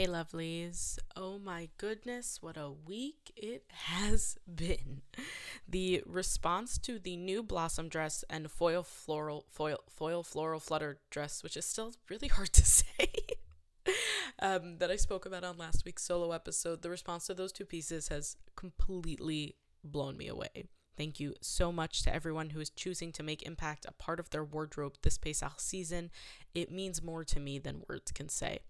[0.00, 0.98] Hey, lovelies.
[1.14, 5.02] Oh my goodness, what a week it has been.
[5.68, 11.42] The response to the new blossom dress and foil floral foil foil floral flutter dress,
[11.42, 13.10] which is still really hard to say.
[14.38, 17.66] um, that I spoke about on last week's solo episode, the response to those two
[17.66, 20.64] pieces has completely blown me away.
[20.96, 24.30] Thank you so much to everyone who is choosing to make Impact a part of
[24.30, 26.10] their wardrobe this Pesach season.
[26.54, 28.60] It means more to me than words can say.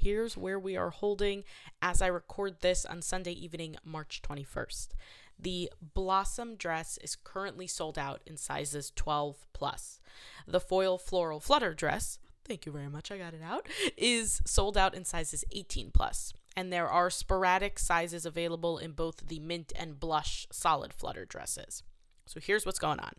[0.00, 1.42] Here's where we are holding
[1.82, 4.90] as I record this on Sunday evening, March 21st.
[5.36, 9.98] The Blossom dress is currently sold out in sizes 12 plus.
[10.46, 14.78] The foil floral flutter dress, thank you very much, I got it out, is sold
[14.78, 16.32] out in sizes 18 plus.
[16.56, 21.82] And there are sporadic sizes available in both the mint and blush solid flutter dresses.
[22.24, 23.14] So here's what's going on.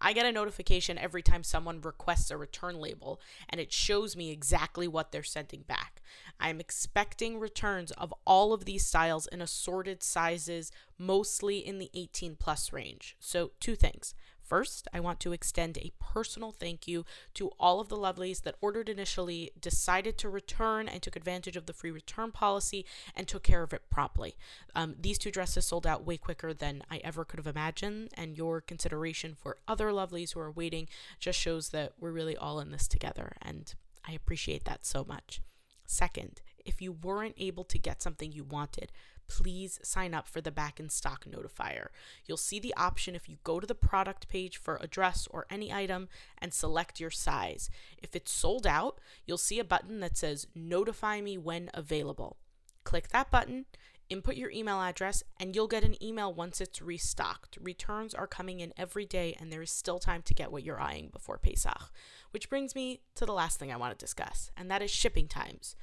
[0.00, 4.32] I get a notification every time someone requests a return label, and it shows me
[4.32, 5.95] exactly what they're sending back.
[6.38, 12.36] I'm expecting returns of all of these styles in assorted sizes, mostly in the 18
[12.36, 13.16] plus range.
[13.18, 14.14] So, two things.
[14.46, 18.54] First, I want to extend a personal thank you to all of the lovelies that
[18.60, 22.86] ordered initially, decided to return, and took advantage of the free return policy
[23.16, 24.36] and took care of it promptly.
[24.72, 28.36] Um, these two dresses sold out way quicker than I ever could have imagined, and
[28.36, 32.70] your consideration for other lovelies who are waiting just shows that we're really all in
[32.70, 33.74] this together, and
[34.06, 35.40] I appreciate that so much.
[35.86, 38.90] Second, if you weren't able to get something you wanted,
[39.28, 41.88] please sign up for the back in stock notifier.
[42.26, 45.46] You'll see the option if you go to the product page for a dress or
[45.50, 47.70] any item and select your size.
[47.98, 52.36] If it's sold out, you'll see a button that says notify me when available.
[52.84, 53.66] Click that button,
[54.08, 57.58] input your email address, and you'll get an email once it's restocked.
[57.60, 60.80] Returns are coming in every day, and there is still time to get what you're
[60.80, 61.90] eyeing before Pesach.
[62.30, 65.28] Which brings me to the last thing I want to discuss, and that is shipping
[65.28, 65.76] times.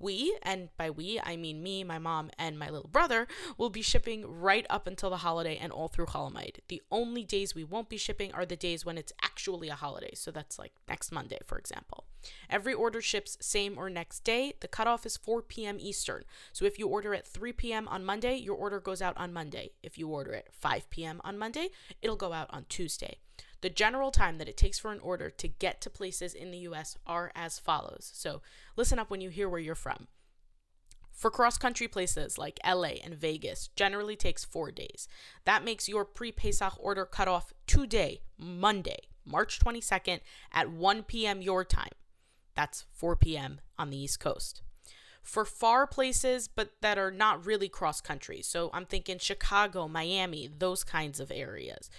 [0.00, 3.82] We, and by we, I mean me, my mom, and my little brother, will be
[3.82, 6.32] shipping right up until the holiday and all through Chol
[6.68, 10.12] The only days we won't be shipping are the days when it's actually a holiday.
[10.14, 12.04] So that's like next Monday, for example.
[12.48, 14.54] Every order ships same or next day.
[14.60, 15.76] The cutoff is 4 p.m.
[15.78, 16.24] Eastern.
[16.52, 17.86] So if you order at 3 p.m.
[17.88, 19.70] on Monday, your order goes out on Monday.
[19.82, 21.20] If you order at 5 p.m.
[21.24, 21.68] on Monday,
[22.00, 23.18] it'll go out on Tuesday.
[23.60, 26.58] The general time that it takes for an order to get to places in the
[26.58, 28.10] US are as follows.
[28.14, 28.42] So
[28.76, 30.08] listen up when you hear where you're from.
[31.12, 35.06] For cross country places like LA and Vegas, generally takes four days.
[35.44, 40.20] That makes your pre Pesach order cutoff today, Monday, March 22nd
[40.50, 41.42] at 1 p.m.
[41.42, 41.92] your time.
[42.54, 43.60] That's 4 p.m.
[43.78, 44.62] on the East Coast.
[45.22, 50.48] For far places, but that are not really cross country, so I'm thinking Chicago, Miami,
[50.48, 51.90] those kinds of areas,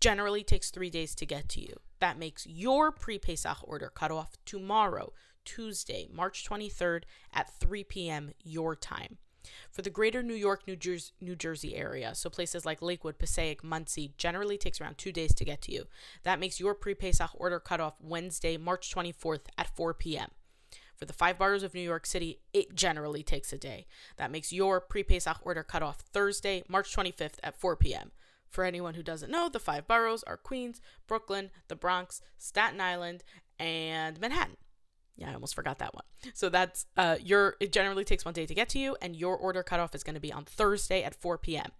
[0.00, 1.74] generally takes three days to get to you.
[2.00, 5.12] That makes your pre Pesach order cut off tomorrow,
[5.44, 7.02] Tuesday, March 23rd
[7.32, 8.30] at 3 p.m.
[8.42, 9.18] your time.
[9.70, 13.64] For the greater New York, New Jersey, New Jersey area, so places like Lakewood, Passaic,
[13.64, 15.86] Monsey, generally takes around two days to get to you.
[16.24, 20.30] That makes your pre Pesach order cut off Wednesday, March 24th at 4 p.m.
[20.96, 23.86] For the five boroughs of New York City, it generally takes a day.
[24.18, 28.12] That makes your pre Pesach order cut off Thursday, March 25th at 4 p.m.
[28.50, 33.22] For anyone who doesn't know, the five boroughs are Queens, Brooklyn, the Bronx, Staten Island,
[33.58, 34.56] and Manhattan.
[35.16, 36.04] Yeah, I almost forgot that one.
[36.34, 39.36] So that's uh your it generally takes one day to get to you, and your
[39.36, 41.70] order cutoff is going to be on Thursday at 4 p.m.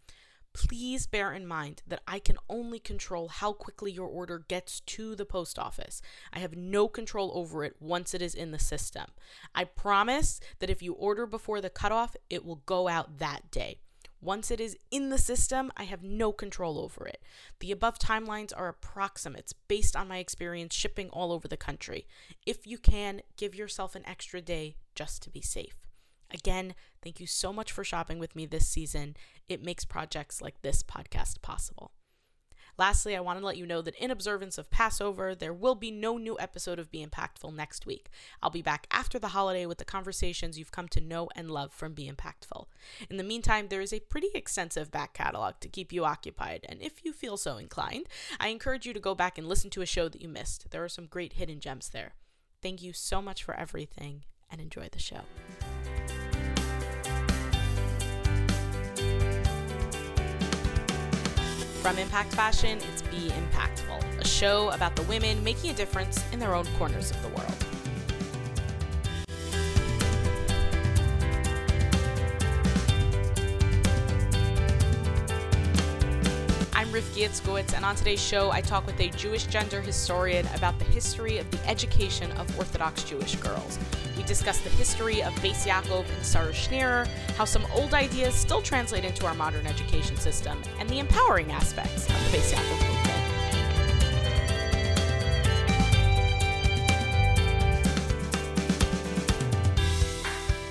[0.53, 5.15] Please bear in mind that I can only control how quickly your order gets to
[5.15, 6.03] the post office.
[6.33, 9.07] I have no control over it once it is in the system.
[9.55, 13.79] I promise that if you order before the cutoff, it will go out that day.
[14.23, 17.23] Once it is in the system, I have no control over it.
[17.61, 22.07] The above timelines are approximates based on my experience shipping all over the country.
[22.45, 25.77] If you can, give yourself an extra day just to be safe.
[26.33, 29.17] Again, thank you so much for shopping with me this season.
[29.49, 31.93] It makes projects like this podcast possible.
[32.79, 35.91] Lastly, I want to let you know that in observance of Passover, there will be
[35.91, 38.09] no new episode of Be Impactful next week.
[38.43, 41.73] I'll be back after the holiday with the conversations you've come to know and love
[41.73, 42.67] from Be Impactful.
[43.09, 46.81] In the meantime, there is a pretty extensive back catalog to keep you occupied, and
[46.81, 48.07] if you feel so inclined,
[48.39, 50.71] I encourage you to go back and listen to a show that you missed.
[50.71, 52.15] There are some great hidden gems there.
[52.63, 55.21] Thank you so much for everything, and enjoy the show.
[61.81, 66.39] From Impact Fashion, it's Be Impactful, a show about the women making a difference in
[66.39, 67.80] their own corners of the world.
[76.93, 76.97] I'm
[77.77, 81.49] and on today's show, I talk with a Jewish gender historian about the history of
[81.53, 83.79] the education of Orthodox Jewish girls.
[84.17, 87.07] We discuss the history of Beis Yaakov and Sarah Schneer,
[87.37, 92.07] how some old ideas still translate into our modern education system, and the empowering aspects
[92.09, 93.21] of the Beis Yaakov movement.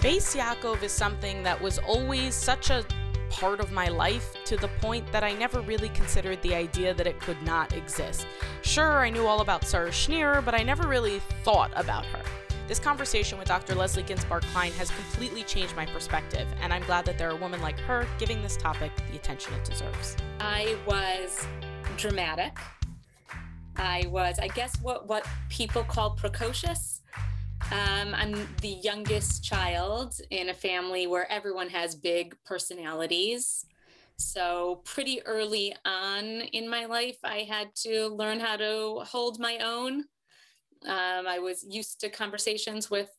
[0.01, 2.83] Beis Yaakov is something that was always such a
[3.29, 7.07] part of my life to the point that I never really considered the idea that
[7.07, 8.27] it could not exist.
[8.61, 12.21] Sure, I knew all about Sarah Schneer, but I never really thought about her.
[12.67, 13.73] This conversation with Dr.
[13.73, 17.61] Leslie Ginsparg Klein has completely changed my perspective, and I'm glad that there are women
[17.63, 20.15] like her giving this topic the attention it deserves.
[20.39, 21.47] I was
[21.97, 22.55] dramatic.
[23.75, 26.98] I was, I guess, what, what people call precocious.
[27.71, 33.63] Um, I'm the youngest child in a family where everyone has big personalities.
[34.17, 39.59] So, pretty early on in my life, I had to learn how to hold my
[39.59, 40.05] own.
[40.87, 43.11] Um, I was used to conversations with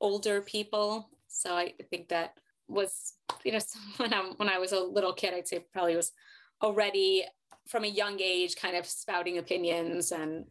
[0.00, 1.10] older people.
[1.26, 2.38] So, I think that
[2.68, 3.14] was,
[3.44, 3.58] you know,
[3.96, 6.12] when I, when I was a little kid, I'd say probably was
[6.62, 7.24] already
[7.66, 10.46] from a young age kind of spouting opinions and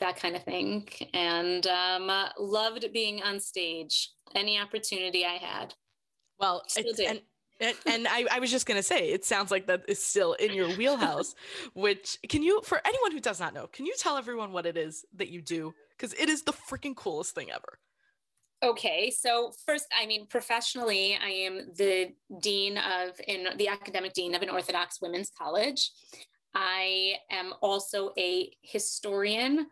[0.00, 0.88] that kind of thing.
[1.12, 5.74] And um, uh, loved being on stage, any opportunity I had.
[6.38, 7.20] Well, and,
[7.60, 10.32] and, and I, I was just going to say, it sounds like that is still
[10.34, 11.34] in your wheelhouse,
[11.74, 14.76] which can you, for anyone who does not know, can you tell everyone what it
[14.76, 15.72] is that you do?
[15.96, 17.78] Because it is the freaking coolest thing ever.
[18.62, 24.34] Okay, so first, I mean, professionally, I am the dean of in the academic dean
[24.34, 25.90] of an Orthodox women's college.
[26.54, 29.66] I am also a historian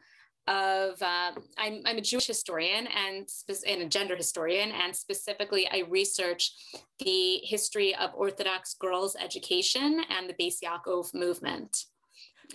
[0.49, 3.29] of um, I'm, I'm a Jewish historian and,
[3.67, 6.53] and a gender historian, and specifically I research
[6.99, 11.85] the history of Orthodox girls' education and the Beis Yaakov movement.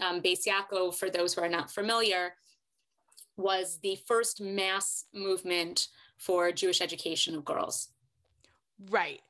[0.01, 2.33] Um, Beis Yaakov, for those who are not familiar,
[3.37, 5.87] was the first mass movement
[6.17, 7.89] for Jewish education of girls.
[8.89, 9.21] Right.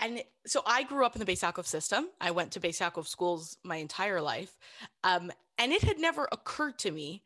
[0.00, 2.08] And so I grew up in the Beis Yaakov system.
[2.20, 4.56] I went to Beis Yaakov schools my entire life.
[5.02, 7.22] Um, and it had never occurred to me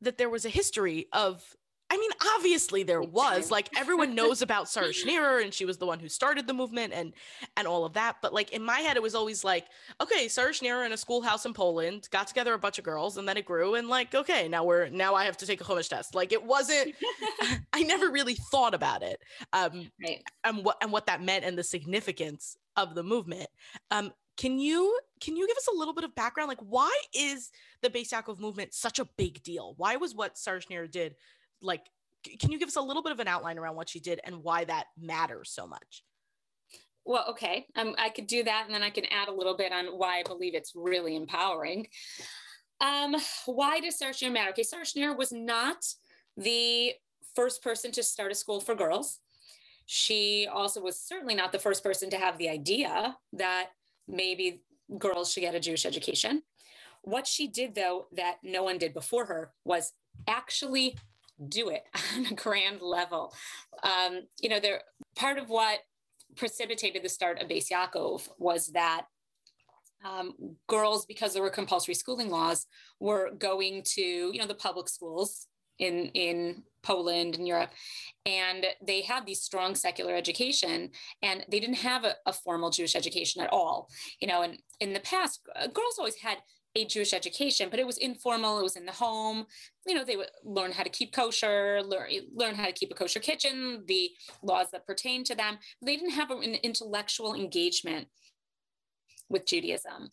[0.00, 1.56] that there was a history of
[1.90, 3.50] I mean, obviously there was.
[3.50, 6.92] Like everyone knows about Sarah Schneer and she was the one who started the movement
[6.92, 7.12] and
[7.56, 8.16] and all of that.
[8.22, 9.66] But like in my head, it was always like,
[10.00, 13.28] okay, Sarah Schneer in a schoolhouse in Poland got together a bunch of girls and
[13.28, 15.88] then it grew and like, okay, now we're now I have to take a Chumash
[15.88, 16.14] test.
[16.14, 16.94] Like it wasn't.
[17.72, 19.20] I never really thought about it.
[19.52, 20.22] Um, right.
[20.44, 23.48] and what and what that meant and the significance of the movement.
[23.90, 26.48] Um, can you can you give us a little bit of background?
[26.48, 27.50] Like, why is
[27.82, 29.74] the Beis Yaakov movement such a big deal?
[29.76, 31.16] Why was what Sarah did
[31.62, 31.82] like?
[32.38, 34.42] Can you give us a little bit of an outline around what she did and
[34.42, 36.02] why that matters so much?
[37.06, 39.72] Well, okay, um, I could do that, and then I can add a little bit
[39.72, 41.88] on why I believe it's really empowering.
[42.80, 43.16] Um,
[43.46, 44.50] why does Sarah matter?
[44.50, 45.84] Okay, Sarah Schneer was not
[46.36, 46.92] the
[47.34, 49.18] first person to start a school for girls.
[49.86, 53.70] She also was certainly not the first person to have the idea that
[54.06, 54.62] maybe
[54.98, 56.42] girls should get a Jewish education.
[57.02, 59.92] What she did, though, that no one did before her was
[60.28, 60.96] actually
[61.48, 61.82] do it
[62.16, 63.34] on a grand level.
[63.82, 64.82] Um, you know, there
[65.16, 65.80] part of what
[66.36, 69.06] precipitated the start of Beis Yaakov was that
[70.04, 70.32] um,
[70.66, 72.66] girls, because there were compulsory schooling laws,
[73.00, 75.46] were going to you know the public schools
[75.78, 77.70] in in Poland and Europe,
[78.24, 80.90] and they had these strong secular education,
[81.22, 83.88] and they didn't have a, a formal Jewish education at all.
[84.20, 86.38] You know, and in the past, uh, girls always had
[86.76, 88.58] a Jewish education, but it was informal.
[88.60, 89.46] It was in the home.
[89.86, 92.94] You know, they would learn how to keep kosher, learn, learn how to keep a
[92.94, 94.10] kosher kitchen, the
[94.42, 95.58] laws that pertain to them.
[95.82, 98.06] They didn't have an intellectual engagement
[99.28, 100.10] with Judaism.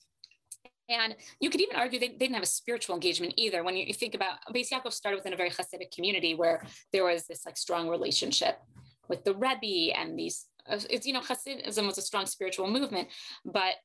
[0.89, 3.63] And you could even argue they, they didn't have a spiritual engagement either.
[3.63, 7.27] When you, think about Beis Yaakov started within a very Hasidic community where there was
[7.27, 8.59] this like strong relationship
[9.09, 13.09] with the Rebbe and these, uh, it's, you know, Hasidism was a strong spiritual movement,
[13.45, 13.75] but,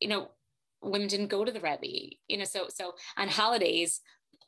[0.00, 0.30] you know,
[0.84, 4.00] women didn't go to the Rebbe, you know, so, so on holidays,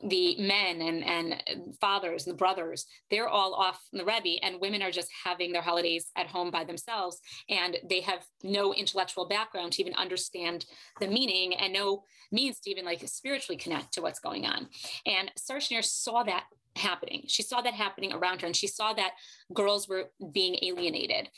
[0.03, 4.83] the men and, and fathers and the brothers, they're all off the Rebbe, and women
[4.83, 7.19] are just having their holidays at home by themselves.
[7.49, 10.65] And they have no intellectual background to even understand
[10.99, 14.67] the meaning and no means to even like spiritually connect to what's going on.
[15.05, 16.43] And Sarah Schneer saw that
[16.75, 17.23] happening.
[17.27, 19.13] She saw that happening around her, and she saw that
[19.53, 21.29] girls were being alienated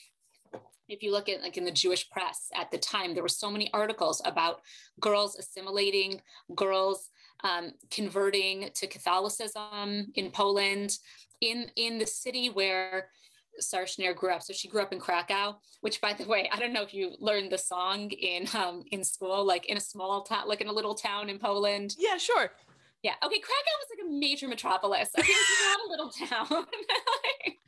[0.89, 3.49] if you look at like in the Jewish press at the time, there were so
[3.49, 4.61] many articles about
[4.99, 6.21] girls assimilating,
[6.55, 7.09] girls
[7.43, 10.97] um, converting to Catholicism in Poland,
[11.41, 13.09] in in the city where
[13.59, 14.43] Sarah Schneer grew up.
[14.43, 17.15] So she grew up in Krakow, which, by the way, I don't know if you
[17.19, 20.73] learned the song in um, in school, like in a small town, like in a
[20.73, 21.95] little town in Poland.
[21.97, 22.51] Yeah, sure.
[23.03, 23.13] Yeah.
[23.23, 23.39] Okay.
[23.39, 25.09] Krakow was like a major metropolis.
[25.17, 26.65] Okay, it's not a little town.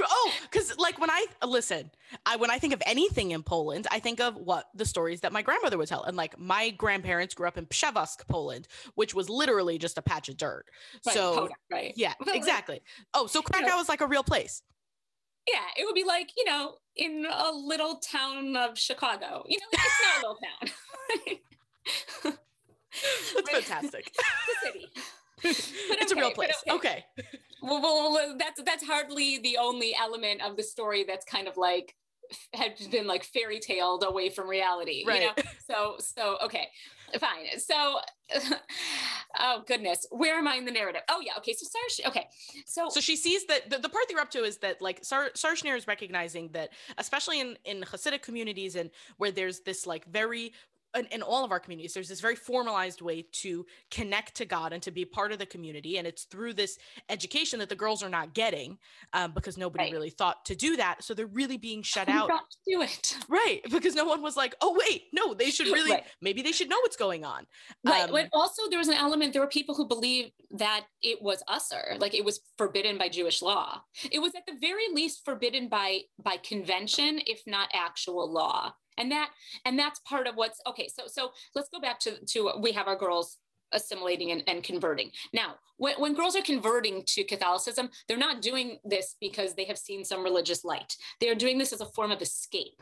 [0.00, 1.90] oh, because like when I listen,
[2.24, 5.32] I when I think of anything in Poland, I think of what the stories that
[5.32, 6.02] my grandmother would tell.
[6.04, 10.28] And like my grandparents grew up in Przewozk, Poland, which was literally just a patch
[10.28, 10.66] of dirt.
[11.06, 11.92] Right, so right.
[11.96, 12.80] yeah, exactly.
[13.14, 14.62] Oh, so Krakow know- was like a real place.
[15.46, 19.44] Yeah, it would be like, you know, in a little town of Chicago.
[19.46, 21.36] You know, it's not a little town.
[23.34, 24.10] That's fantastic.
[24.18, 24.88] A city.
[25.44, 26.54] It's a real place.
[26.68, 27.04] okay.
[27.18, 27.26] Okay.
[27.62, 31.56] Well, well, well, that's that's hardly the only element of the story that's kind of
[31.56, 31.96] like
[32.52, 35.04] had been like fairy taled away from reality.
[35.06, 35.12] You know?
[35.36, 35.46] Right.
[35.66, 36.68] So so okay,
[37.18, 37.58] fine.
[37.58, 37.98] So
[39.40, 41.02] oh goodness, where am I in the narrative?
[41.08, 41.54] Oh yeah, okay.
[41.54, 42.26] So Sarsh, okay.
[42.66, 45.30] So So she sees that the, the part they're up to is that like Sar-
[45.30, 50.52] Sarshner is recognizing that, especially in in Hasidic communities and where there's this like very
[50.96, 54.72] in, in all of our communities, there's this very formalized way to connect to God
[54.72, 58.02] and to be part of the community, and it's through this education that the girls
[58.02, 58.78] are not getting
[59.12, 59.92] um, because nobody Right.
[59.92, 61.04] really thought to do that.
[61.04, 63.16] So they're really being shut out, to do it.
[63.28, 63.60] right?
[63.70, 66.04] Because no one was like, oh wait, no, they should really Right.
[66.20, 67.46] maybe they should know what's going on.
[67.84, 68.04] Right.
[68.04, 71.42] Um, but also there was an element, there were people who believed that it was
[71.48, 73.82] usser, like it was forbidden by Jewish law.
[74.10, 78.72] It was at the very least forbidden by by convention, if not actual law.
[78.98, 79.30] And that
[79.64, 80.88] and that's part of what's okay.
[80.88, 83.38] So so let's go back to to we have our girls
[83.72, 85.10] assimilating and, and converting.
[85.32, 89.76] Now, when, when girls are converting to Catholicism, they're not doing this because they have
[89.76, 90.94] seen some religious light.
[91.20, 92.80] They're doing this as a form of escape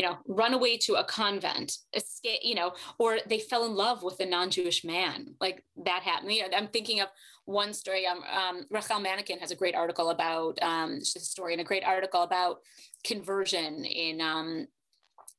[0.00, 4.02] you know, run away to a convent, escape, you know, or they fell in love
[4.02, 5.34] with a non-Jewish man.
[5.42, 6.32] Like that happened.
[6.32, 7.08] You know, I'm thinking of
[7.44, 8.06] one story.
[8.06, 11.64] Um, um, Rachel Manekin has a great article about um, she's a story and a
[11.64, 12.60] great article about
[13.04, 14.66] conversion in um,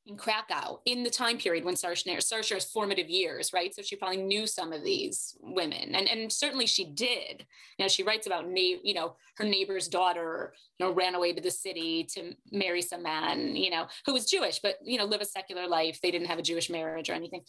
[0.06, 3.74] in Krakow in the time period when Sarshner's formative years, right?
[3.74, 7.46] So she probably knew some of these women, and and certainly she did.
[7.78, 11.32] You know, she writes about na- you know her neighbor's daughter, you know, ran away
[11.32, 15.04] to the city to marry some man, you know, who was Jewish, but you know,
[15.04, 16.00] live a secular life.
[16.02, 17.42] They didn't have a Jewish marriage or anything.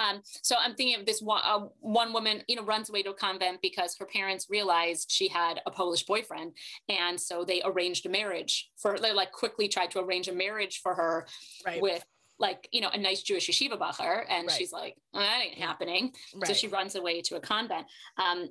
[0.00, 3.10] Um, so I'm thinking of this one, uh, one woman, you know, runs away to
[3.10, 6.52] a convent because her parents realized she had a Polish boyfriend,
[6.88, 8.98] and so they arranged a marriage for.
[8.98, 11.26] They like quickly tried to arrange a marriage for her
[11.64, 11.80] right.
[12.42, 14.56] Like you know a nice Jewish yeshiva bacher, and Right.
[14.58, 16.12] she's like, "Oh, that ain't happening.
[16.44, 17.86] So she runs away to a convent.
[18.18, 18.48] Um,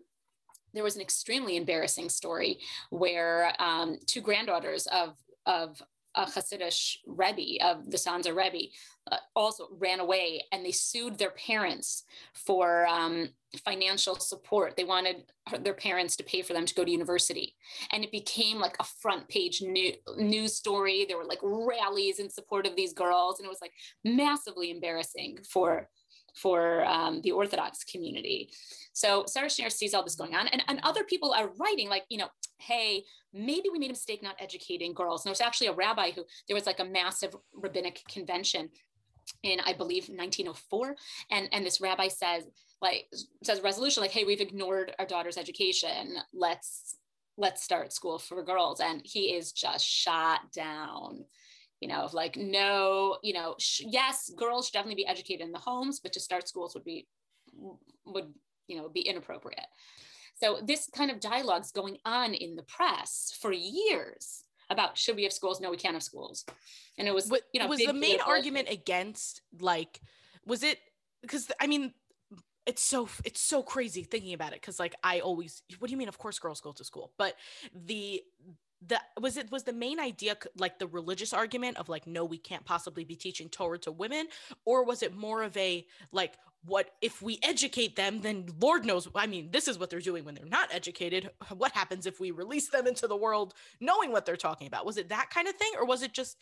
[0.74, 5.82] there was an extremely embarrassing story where um, two granddaughters of of
[6.16, 8.70] a Hasidic Rebbe of the Sanzer Rebbe
[9.12, 12.04] uh, also ran away and they sued their parents
[12.34, 13.30] for um,
[13.66, 14.76] financial support.
[14.76, 15.24] They wanted
[15.62, 17.56] their parents to pay for them to go to university,
[17.92, 21.06] and it became like a front page new, news story.
[21.08, 25.40] There were like rallies in support of these girls, and it was like massively embarrassing
[25.50, 25.90] for
[26.34, 28.50] for um, the Orthodox community.
[28.94, 32.04] So Sarah Schneer sees all this going on, and, and other people are writing like,
[32.10, 35.22] you know, hey, maybe we made a mistake not educating girls.
[35.22, 38.70] And there was actually a rabbi who there was like a massive rabbinic convention
[39.44, 40.96] in I believe 1904,
[41.32, 42.44] and and this rabbi says
[42.82, 43.08] like
[43.44, 46.16] says resolution like, hey, we've ignored our daughter's education.
[46.34, 46.98] Let's
[47.38, 51.26] let's start school for girls, and he is just shot down
[51.82, 55.52] you know, of like, no, you know, sh- yes, girls should definitely be educated in
[55.52, 57.08] the homes, but to start schools would be,
[58.06, 58.32] would,
[58.68, 59.66] you know, be inappropriate.
[60.36, 65.24] So this kind of dialogue's going on in the press for years about should we
[65.24, 65.60] have schools?
[65.60, 66.46] No, we can't have schools.
[66.98, 70.00] And it was, What you know, was the main argument against like
[70.46, 70.80] was it
[71.22, 71.94] because I mean
[72.66, 75.98] it's so it's so crazy thinking about it because like I always what do you
[75.98, 77.36] mean of course girls go to school but
[77.74, 78.22] the
[78.86, 82.38] the was it was the main idea like the religious argument of like no we
[82.38, 84.28] can't possibly be teaching Torah to women?
[84.66, 86.34] Or was it more of a like
[86.64, 90.24] what if we educate them then lord knows i mean this is what they're doing
[90.24, 91.30] when they're not educated.
[91.58, 94.86] What happens if we release them into the world knowing what they're talking about?
[94.86, 95.72] Was it that kind of thing?
[95.78, 96.38] Or was it just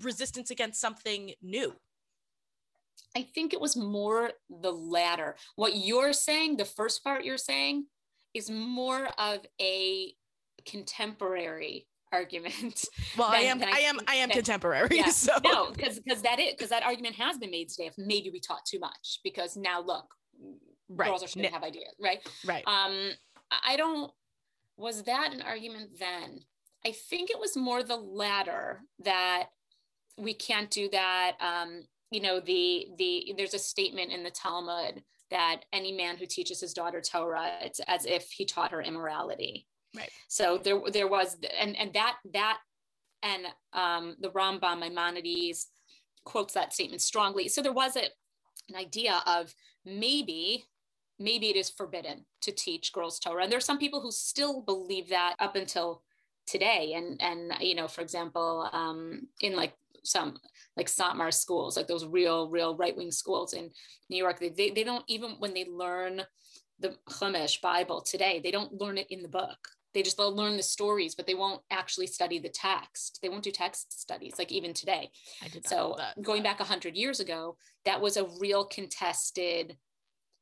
[0.00, 1.74] resistance against something new?
[3.16, 5.36] I think it was more the latter.
[5.56, 7.86] What you're saying, the first part you're saying,
[8.34, 10.14] is more of a
[10.64, 12.84] contemporary argument.
[13.16, 15.08] well i am i I am i am contemporary Yeah.
[15.10, 17.86] so no, because because that is because that argument has been made today.
[17.86, 20.06] If maybe we taught too much, because now look,
[20.88, 22.20] right girls are shouldn't N- have ideas, right?
[22.46, 23.10] right Um,
[23.50, 24.10] I I don't.
[24.76, 26.40] Was that an argument then?
[26.84, 29.48] I think it was more the latter that
[30.18, 31.36] we can't do that.
[31.40, 36.26] Um, you know, the the there's a statement in the Talmud that any man who
[36.26, 39.66] teaches his daughter Torah, it's as if he taught her immorality.
[39.96, 40.10] Right.
[40.28, 42.58] So there there was and and that that
[43.22, 45.68] and um, the Rambam Maimonides
[46.24, 47.48] quotes that statement strongly.
[47.48, 48.04] So there was a,
[48.68, 50.64] an idea of maybe
[51.18, 53.42] maybe it is forbidden to teach girls Torah.
[53.44, 56.02] And there are some people who still believe that up until
[56.46, 60.36] today and and you know for example um, in like some
[60.76, 63.70] like Satmar schools like those real real right-wing schools in
[64.10, 66.22] new york they, they, they don't even when they learn
[66.80, 69.58] the chumash bible today they don't learn it in the book
[69.94, 73.42] they just they'll learn the stories but they won't actually study the text they won't
[73.44, 75.10] do text studies like even today
[75.64, 79.76] so going back 100 years ago that was a real contested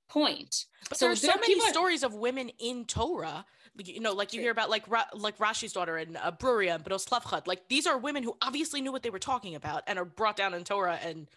[0.09, 3.45] point but so there are so many stories of women in torah
[3.77, 6.85] you know, like you hear about like Ra- like Rashi's daughter and uh, Bruria and
[6.85, 7.47] Bnos Tzelofchad.
[7.47, 10.37] Like these are women who obviously knew what they were talking about and are brought
[10.37, 11.29] down in Torah and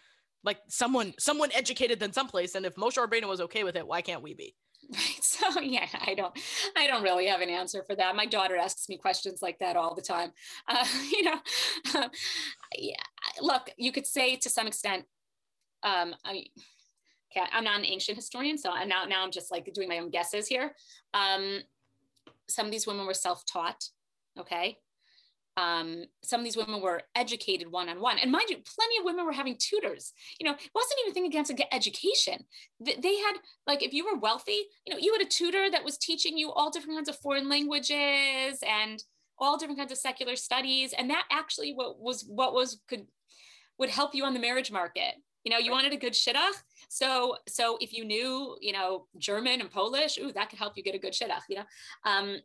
[0.42, 2.54] like someone someone educated them someplace.
[2.54, 4.54] And if Moshe Rabbeinu was okay with it, why can't we be?
[4.92, 5.00] Right.
[5.34, 6.32] So yeah, I don't
[6.76, 8.14] I don't really have an answer for that.
[8.14, 10.32] My daughter asks me questions like that all the time.
[10.68, 11.38] Uh, you know,
[11.94, 12.08] uh,
[12.76, 12.94] yeah.
[13.40, 15.04] Look, you could say to some extent.
[15.82, 16.44] Um, I
[17.30, 19.98] okay, I'm not an ancient historian, so I'm now now I'm just like doing my
[19.98, 20.74] own guesses here.
[21.12, 21.60] Um,
[22.48, 23.88] some of these women were self-taught
[24.38, 24.78] okay
[25.56, 28.18] um, some of these women were educated one-on-one.
[28.18, 30.12] And mind you plenty of women were having tutors.
[30.40, 32.44] You know it wasn't even thinking against education.
[32.80, 33.34] They had
[33.66, 36.52] like if you were wealthy you know you had a tutor that was teaching you
[36.52, 39.02] all different kinds of foreign languages and
[39.38, 40.92] all different kinds of secular studies.
[40.92, 43.06] And that actually what was what was could
[43.78, 45.14] would help you on the marriage market.
[45.44, 46.54] You know you wanted a good shidduch.
[46.88, 50.82] So so if you knew you know german and polish ooh that could help you
[50.82, 51.64] get a good shidduch you know?
[52.04, 52.38] Um,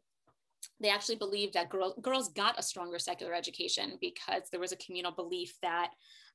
[0.79, 4.77] they actually believed that girl, girls got a stronger secular education because there was a
[4.77, 5.91] communal belief that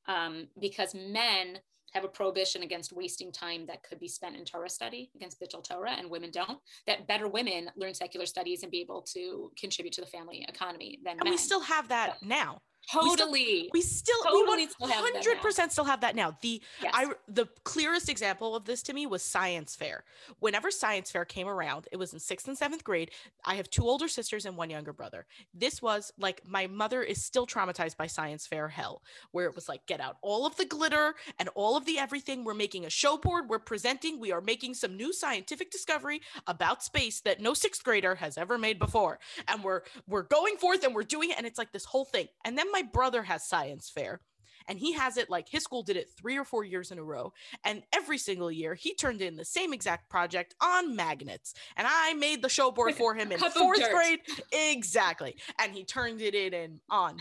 [0.06, 1.58] um, because men
[1.94, 5.62] have a prohibition against wasting time that could be spent in Torah study against Bittul
[5.62, 9.92] Torah and women don't, that better women learn secular studies and be able to contribute
[9.94, 11.32] to the family economy than and men.
[11.32, 12.58] we still have that so, now.
[12.90, 13.70] Totally.
[13.72, 16.36] We still, we still, hundred percent still have that now.
[16.40, 16.92] The yes.
[16.94, 20.04] I the clearest example of this to me was science fair.
[20.40, 23.10] Whenever science fair came around, it was in sixth and seventh grade.
[23.44, 25.26] I have two older sisters and one younger brother.
[25.52, 29.68] This was like my mother is still traumatized by science fair hell, where it was
[29.68, 32.44] like get out all of the glitter and all of the everything.
[32.44, 33.48] We're making a show board.
[33.48, 34.20] We're presenting.
[34.20, 38.58] We are making some new scientific discovery about space that no sixth grader has ever
[38.58, 39.18] made before,
[39.48, 41.38] and we're we're going forth and we're doing it.
[41.38, 42.28] And it's like this whole thing.
[42.44, 44.20] And then my brother has science fair
[44.66, 47.02] and he has it like his school did it three or four years in a
[47.04, 47.32] row
[47.64, 52.14] and every single year he turned in the same exact project on magnets and i
[52.14, 54.20] made the show board for him in fourth grade.
[54.52, 55.36] Exactly.
[55.60, 57.16] And he turned it in and on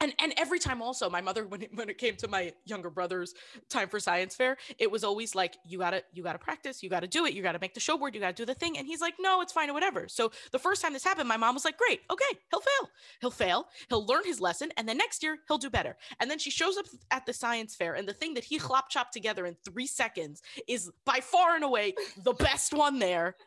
[0.00, 2.90] and and every time also my mother when it, when it came to my younger
[2.90, 3.34] brother's
[3.68, 7.06] time for science fair it was always like you gotta you gotta practice you gotta
[7.06, 8.78] do it you gotta make the show board you gotta do the thing.
[8.78, 10.08] And he's like no it's fine or whatever.
[10.08, 13.30] So the first time this happened my mom was like great okay he'll fail he'll
[13.30, 15.96] fail he'll learn his lesson and then next year he'll do better.
[16.20, 18.88] And then she shows up at the science fair and the thing that he chlop
[18.88, 23.36] chopped together in three seconds is by far and away the best one there.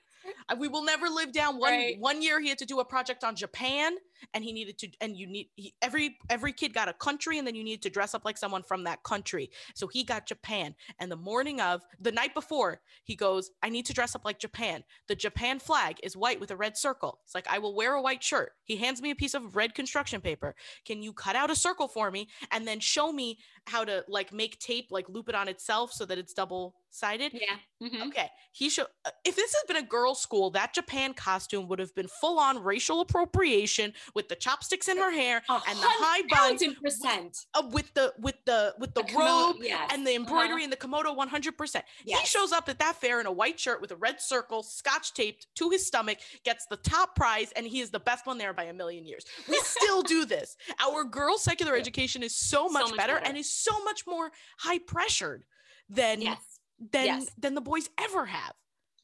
[0.59, 1.99] We will never live down one right.
[1.99, 3.95] one year he had to do a project on japan
[4.33, 7.47] and he needed to and you need he, every every kid got a country and
[7.47, 9.49] then you needed to dress up like someone from that country.
[9.75, 13.85] So he got japan and the morning of the night before he goes i need
[13.85, 14.83] to dress up like japan.
[15.07, 17.19] The japan flag is white with a red circle.
[17.25, 18.53] It's like i will wear a white shirt.
[18.63, 20.55] He hands me a piece of red construction paper.
[20.85, 24.33] Can you cut out a circle for me and then show me how to like
[24.33, 28.07] make tape like loop it on itself so that it's double sided yeah mm-hmm.
[28.07, 31.79] okay he should uh, if this had been a girls school that japan costume would
[31.79, 36.21] have been full on racial appropriation with the chopsticks in her hair and the high
[36.29, 37.45] bun percent.
[37.53, 39.89] uh, with the with the with the, the robe yes.
[39.93, 40.63] and the embroidery uh-huh.
[40.63, 42.19] and the komodo 100% yes.
[42.19, 45.13] he shows up at that fair in a white shirt with a red circle scotch
[45.13, 48.53] taped to his stomach gets the top prize and he is the best one there
[48.53, 49.25] by a million years.
[49.47, 50.57] We still do this.
[50.79, 54.05] Our girls secular education is so much, so much better, better, and is so much
[54.07, 55.43] more high pressured
[55.89, 56.59] than yes.
[56.91, 57.27] than yes.
[57.37, 58.53] than the boys ever have.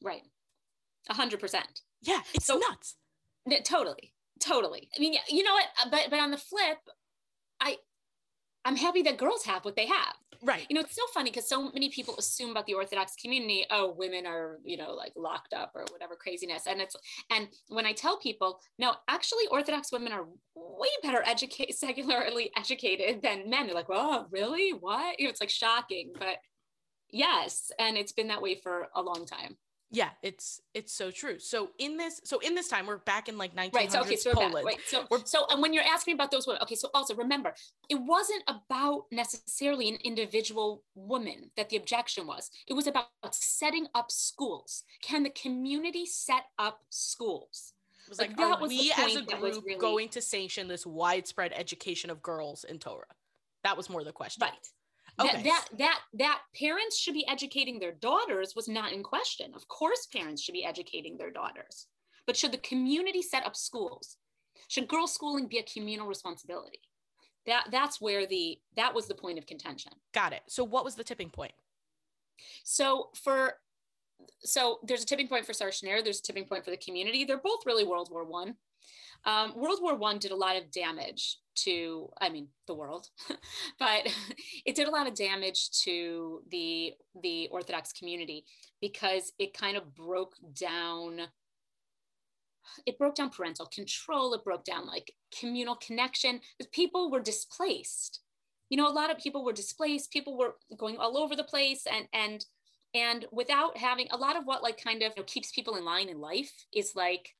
[0.02, 0.22] Right.
[1.08, 1.82] A hundred percent.
[2.02, 2.96] Yeah it's so, nuts.
[3.64, 4.88] Totally totally.
[4.96, 5.66] I mean, you know what?
[5.84, 6.78] Uh, but but on the flip,
[7.60, 7.76] I
[8.64, 10.14] I'm happy that girls have what they have.
[10.42, 10.66] Right.
[10.68, 13.92] You know, it's so funny because so many people assume about the Orthodox community, oh,
[13.96, 16.66] women are, you know, like locked up or whatever craziness.
[16.66, 16.94] And it's
[17.30, 23.22] and when I tell people, no, actually Orthodox women are way better educated, secularly educated
[23.22, 23.66] than men.
[23.66, 24.70] They're like, oh, really?
[24.70, 25.18] What?
[25.18, 26.12] You know, it's like shocking.
[26.18, 26.36] But
[27.10, 29.56] yes, and it's been that way for a long time
[29.90, 31.38] yeah it's it's so true.
[31.38, 34.16] So in this so in this time we're back in like 1900s right so okay
[34.16, 34.54] so Poland.
[34.54, 37.14] Back, right so we're, so and when you're asking about those women okay so also
[37.14, 37.54] remember
[37.88, 42.50] it wasn't about necessarily an individual woman that the objection was.
[42.66, 44.84] It was about setting up schools.
[45.02, 47.72] Can the community set up schools?
[48.06, 49.78] It was like, like that was we as a group really...
[49.78, 53.04] going to sanction this widespread education of girls in torah?
[53.64, 54.42] That was more the question.
[54.42, 54.52] Right
[55.20, 55.42] Okay.
[55.42, 59.52] That, that that that parents should be educating their daughters was not in question.
[59.54, 61.88] Of course, parents should be educating their daughters,
[62.26, 64.16] but should the community set up schools?
[64.68, 66.80] Should girls' schooling be a communal responsibility?
[67.46, 69.92] That that's where the that was the point of contention.
[70.12, 70.42] Got it.
[70.48, 71.52] So what was the tipping point?
[72.62, 73.54] So for
[74.40, 77.24] so there's a tipping point for Sarshner, there's a tipping point for the community.
[77.24, 78.54] They're both really World War One.
[79.24, 83.08] Um, world War One did a lot of damage to, I mean, the world,
[83.78, 84.08] but
[84.64, 88.44] it did a lot of damage to the the Orthodox community
[88.80, 91.20] because it kind of broke down.
[92.86, 94.34] It broke down parental control.
[94.34, 96.40] It broke down like communal connection.
[96.72, 98.20] People were displaced.
[98.68, 100.12] You know, a lot of people were displaced.
[100.12, 102.44] People were going all over the place, and and
[102.94, 105.84] and without having a lot of what like kind of you know, keeps people in
[105.84, 107.34] line in life is like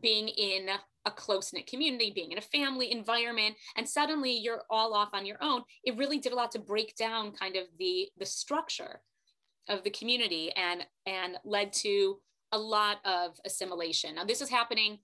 [0.00, 0.68] being in
[1.06, 5.26] a close knit community, being in a family environment, and suddenly you're all off on
[5.26, 5.62] your own.
[5.84, 9.00] It really did a lot to break down kind of the the structure
[9.68, 12.18] of the community and and led to
[12.52, 14.14] a lot of assimilation.
[14.14, 14.98] Now this is happening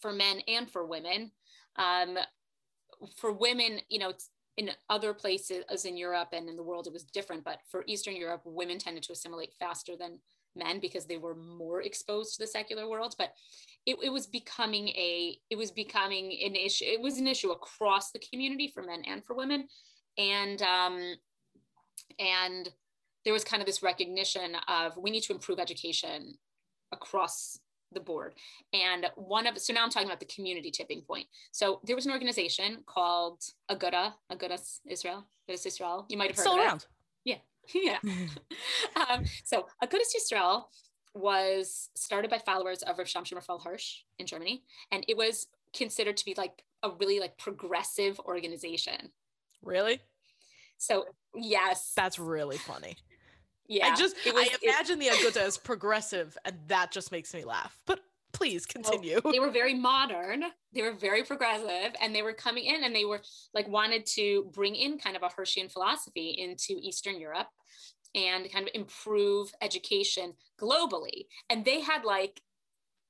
[0.00, 1.32] for men and for women.
[1.76, 2.18] Um,
[3.16, 4.12] for women, you know,
[4.56, 7.44] in other places as in Europe and in the world, it was different.
[7.44, 10.20] But for Eastern Europe, women tended to assimilate faster than
[10.54, 13.14] men because they were more exposed to the secular world.
[13.18, 13.32] But
[13.86, 18.10] it, it was becoming a it was becoming an issue it was an issue across
[18.12, 19.68] the community for men and for women.
[20.18, 21.14] And um
[22.18, 22.68] and
[23.24, 26.34] there was kind of this recognition of we need to improve education
[26.92, 27.58] across
[27.92, 28.34] the board.
[28.72, 31.26] And one of so now i'm talking about the community tipping point.
[31.52, 36.06] So there was an organization called aguda aguda israel agudas israel.
[36.08, 36.76] You might have heard Still around.
[36.78, 36.86] it.
[37.24, 37.36] yeah.
[37.74, 37.98] Yeah.
[39.10, 40.70] Um, so agudas israel
[41.14, 46.24] was started by followers of Rav Raphael Hirsch in Germany, and it was considered to
[46.24, 49.10] be like a really like progressive organization.
[49.62, 50.00] Really?
[50.78, 52.96] So yes, That's really funny.
[53.68, 53.88] yeah.
[53.88, 57.32] I just it was- I it- imagine the Aguda as progressive, and that just makes
[57.32, 57.78] me laugh.
[57.86, 58.00] But
[58.34, 59.20] please oh, continue.
[59.30, 63.04] they were very modern they were very progressive and they were coming in and they
[63.04, 63.22] were
[63.54, 67.46] like wanted to bring in kind of a Hirschian philosophy into Eastern Europe
[68.14, 72.40] and kind of improve education globally and they had like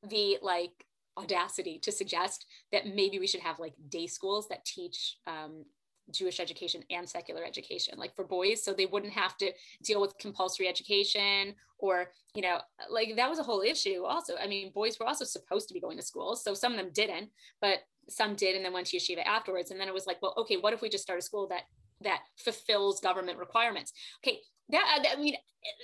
[0.08, 0.86] the like
[1.16, 5.64] audacity to suggest that maybe we should have like day schools that teach um,
[6.10, 10.18] Jewish education and secular education, like for boys, so they wouldn't have to deal with
[10.18, 12.58] compulsory education or, you know,
[12.90, 14.04] like that was a whole issue.
[14.04, 16.78] Also, I mean, boys were also supposed to be going to school, so some of
[16.78, 19.70] them didn't, but some did, and then went to yeshiva afterwards.
[19.70, 21.62] And then it was like, well, okay, what if we just start a school that
[22.04, 23.92] that fulfills government requirements?
[24.24, 24.38] Okay,
[24.70, 25.34] that I mean,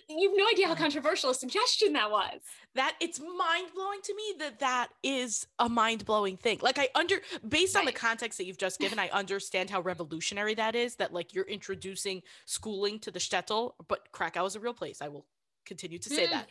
[0.08, 2.40] you've no idea how controversial a suggestion that was.
[2.74, 6.58] that it's mind blowing to me that that is a mind blowing thing.
[6.62, 10.54] Like I under based on the context that you've just given, I understand how revolutionary
[10.54, 10.96] that is.
[10.96, 15.02] That like you're introducing schooling to the shtetl, but Krakow is a real place.
[15.02, 15.26] I will
[15.66, 16.30] continue to say Mm.
[16.30, 16.48] that.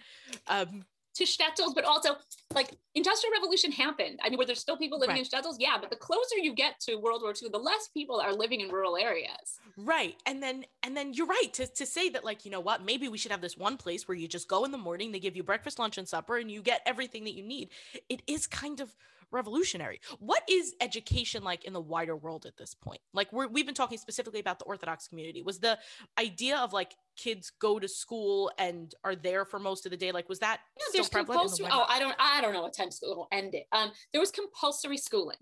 [0.47, 0.85] Um,
[1.19, 2.15] to shtetls, but also
[2.53, 4.19] like industrial revolution happened.
[4.23, 5.31] I mean, were there still people living Right.
[5.33, 5.55] in shtetls?
[5.59, 8.61] Yeah, but the closer you get to World War II, the less people are living
[8.61, 9.59] in rural areas.
[9.77, 12.83] right, and then and then you're right to to say that like you know what,
[12.83, 15.19] maybe we should have this one place where you just go in the morning, they
[15.19, 17.69] give you breakfast, lunch, and supper, and you get everything that you need.
[18.09, 18.95] It is kind of
[19.31, 19.99] revolutionary.
[20.19, 23.01] What is education like in the wider world at this point?
[23.13, 25.41] Like we're, we've been talking specifically about the Orthodox community.
[25.41, 25.77] Was the
[26.19, 30.11] idea of like kids go to school and are there for most of the day?
[30.11, 30.59] Like was that
[30.93, 31.41] there's prevalent?
[31.41, 31.67] in the compulsory.
[31.71, 32.15] Oh, I don't.
[32.19, 33.63] I don't know what time school ended.
[33.71, 35.37] Um, there was compulsory schooling.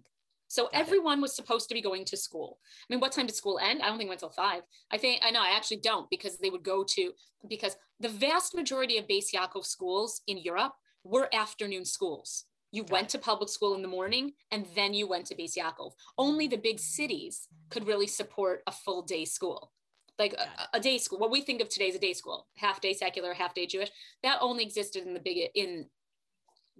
[0.49, 0.79] So Got it.
[0.79, 2.59] everyone was supposed to be going to school.
[2.89, 3.81] I mean, what time did school end?
[3.81, 4.61] I don't think it went till five.
[4.91, 5.41] I think I know.
[5.41, 7.11] I actually don't because they would go to
[7.49, 10.73] because the vast majority of Beis Yaakov schools in Europe
[11.03, 12.45] were afternoon schools.
[12.71, 13.09] You Got went it.
[13.11, 15.93] to public school in the morning and then you went to Beis Yaakov.
[16.17, 19.71] Only the big cities could really support a full day school.
[20.19, 22.81] Like a, a day school, what we think of today as a day school, half
[22.81, 23.91] day secular, half day Jewish,
[24.23, 25.85] that only existed in the big in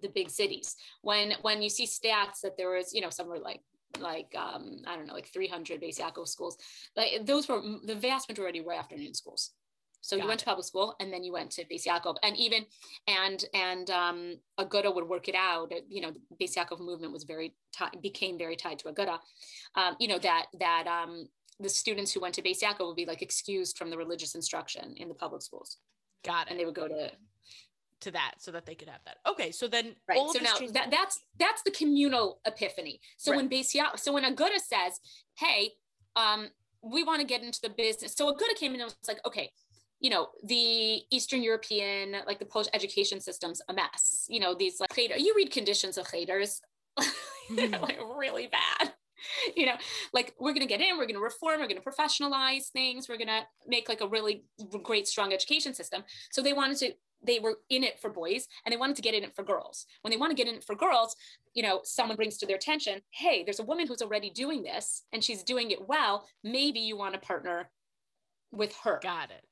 [0.02, 0.76] the big cities.
[1.02, 3.62] When when you see stats that there was, you know, somewhere like
[4.00, 6.58] like um, I don't know, like 300 Beis Yaakov schools,
[6.96, 9.52] like those were the vast majority were afternoon schools.
[10.08, 10.46] So Got you went it.
[10.46, 12.66] to public school and then you went to Beis Yaakov, and even
[13.08, 15.70] and and um, Aguda would work it out.
[15.90, 19.20] You know, the Beis Yaakov movement was very ti- became very tied to Aguda.
[19.76, 21.28] Um, you know that that um,
[21.60, 24.94] the students who went to Beis Yaakov would be like excused from the religious instruction
[24.96, 25.78] in the public schools,
[26.24, 26.52] Got it.
[26.52, 27.12] and they would go to
[28.00, 29.18] to that so that they could have that.
[29.28, 30.20] Okay, so then Right.
[30.32, 33.02] So now changed- that, that's that's the communal epiphany.
[33.18, 33.38] So Right.
[33.40, 35.02] when Besia, so when Aguda says,
[35.38, 35.74] "Hey,
[36.16, 36.50] um,
[36.82, 39.52] we want to get into the business," so Aguda came in and was like, "Okay,
[40.00, 44.26] you know, the Eastern European, like the Polish education system's a mess.
[44.30, 46.62] You know, these like you read conditions of cheders,
[47.50, 47.84] you know, mm-hmm.
[47.84, 48.94] like really bad."
[49.56, 49.74] You know,
[50.14, 53.90] like we're gonna get in, we're gonna reform, we're gonna professionalize things, we're gonna make
[53.90, 54.46] like a really
[54.84, 56.04] great, strong education system.
[56.32, 56.94] So they wanted to
[57.26, 59.86] they were in it for boys and they wanted to get in it for girls.
[60.02, 61.16] When they want to get in it for girls,
[61.54, 65.04] you know, someone brings to their attention, hey, there's a woman who's already doing this
[65.12, 66.28] and she's doing it well.
[66.44, 67.70] Maybe you want to partner
[68.52, 69.00] with her.
[69.02, 69.44] Got it.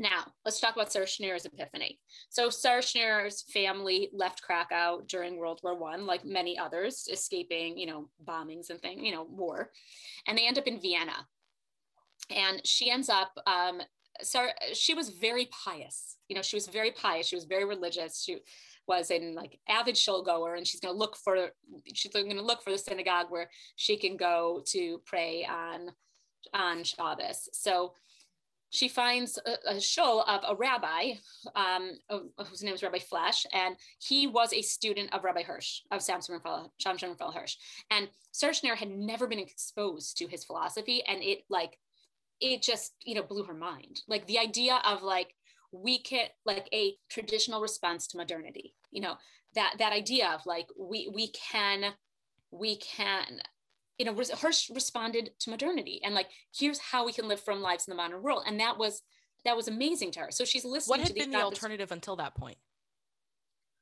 [0.00, 1.98] Now, let's talk about Sarah Schneer's epiphany.
[2.30, 7.86] So, Sarah Schneer's family left Krakow during World War One, like many others, escaping, you
[7.86, 9.70] know, bombings and things, you know, war,
[10.26, 11.26] and they end up in Vienna.
[12.30, 13.80] And she ends up um,
[14.22, 16.16] so she was very pious.
[16.28, 17.26] You know, she was very pious.
[17.26, 18.22] She was very religious.
[18.22, 18.38] She
[18.86, 21.50] was in like avid shul goer, and she's going to look for
[21.92, 25.90] she's going to look for the synagogue where she can go to pray on
[26.54, 27.48] on Shabbos.
[27.52, 27.94] So
[28.70, 31.12] she finds a, a shul of a rabbi
[31.54, 31.92] um,
[32.46, 36.34] whose name is Rabbi Flesch, and he was a student of Rabbi Hirsch, of Samson
[36.34, 37.56] Raphael Hirsch.
[37.90, 41.78] And Sarah Schneer had never been exposed to his philosophy, and it like
[42.40, 45.34] it just you know blew her mind like the idea of like
[45.72, 49.16] we can like a traditional response to modernity you know
[49.54, 51.92] that that idea of like we we can
[52.50, 53.40] we can
[53.98, 57.86] you know hirsch responded to modernity and like here's how we can live from lives
[57.86, 58.44] in the modern world.
[58.46, 59.02] And that was
[59.44, 60.30] that was amazing to her.
[60.30, 62.58] So she's listening what had to the, been the alternative until that point?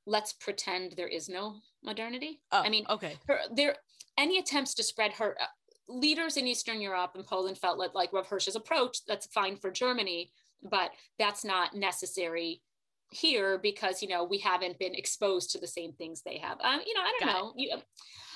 [0.07, 2.41] Let's pretend there is no modernity.
[2.53, 3.17] Oh, i mean okay.
[3.29, 3.77] her, there
[4.19, 5.47] any attempts to spread her uh,
[5.89, 9.71] leaders in Eastern Europe and Poland felt like, like Rav Hirsch's approach, that's fine for
[9.71, 10.31] Germany,
[10.63, 12.63] but that's not necessary
[13.11, 16.59] here because, you know, we haven't been exposed to the same things they have.
[16.61, 17.53] Um, you know, I don't Got know.
[17.57, 17.77] You,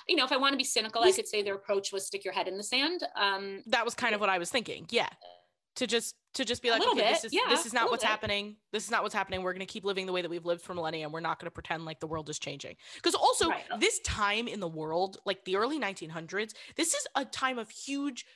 [0.09, 2.25] you know, if I want to be cynical, I could say their approach was stick
[2.25, 3.03] your head in the sand.
[3.17, 4.87] Um, that was kind of what I was thinking.
[4.91, 5.09] Yeah
[5.77, 8.03] to just to just be like okay, bit, this is yeah, this is not what's
[8.03, 8.11] bit.
[8.11, 10.45] happening this is not what's happening we're going to keep living the way that we've
[10.45, 13.15] lived for millennia and we're not going to pretend like the world is changing because
[13.15, 13.65] also right.
[13.79, 18.27] this time in the world like the early 1900s this is a time of huge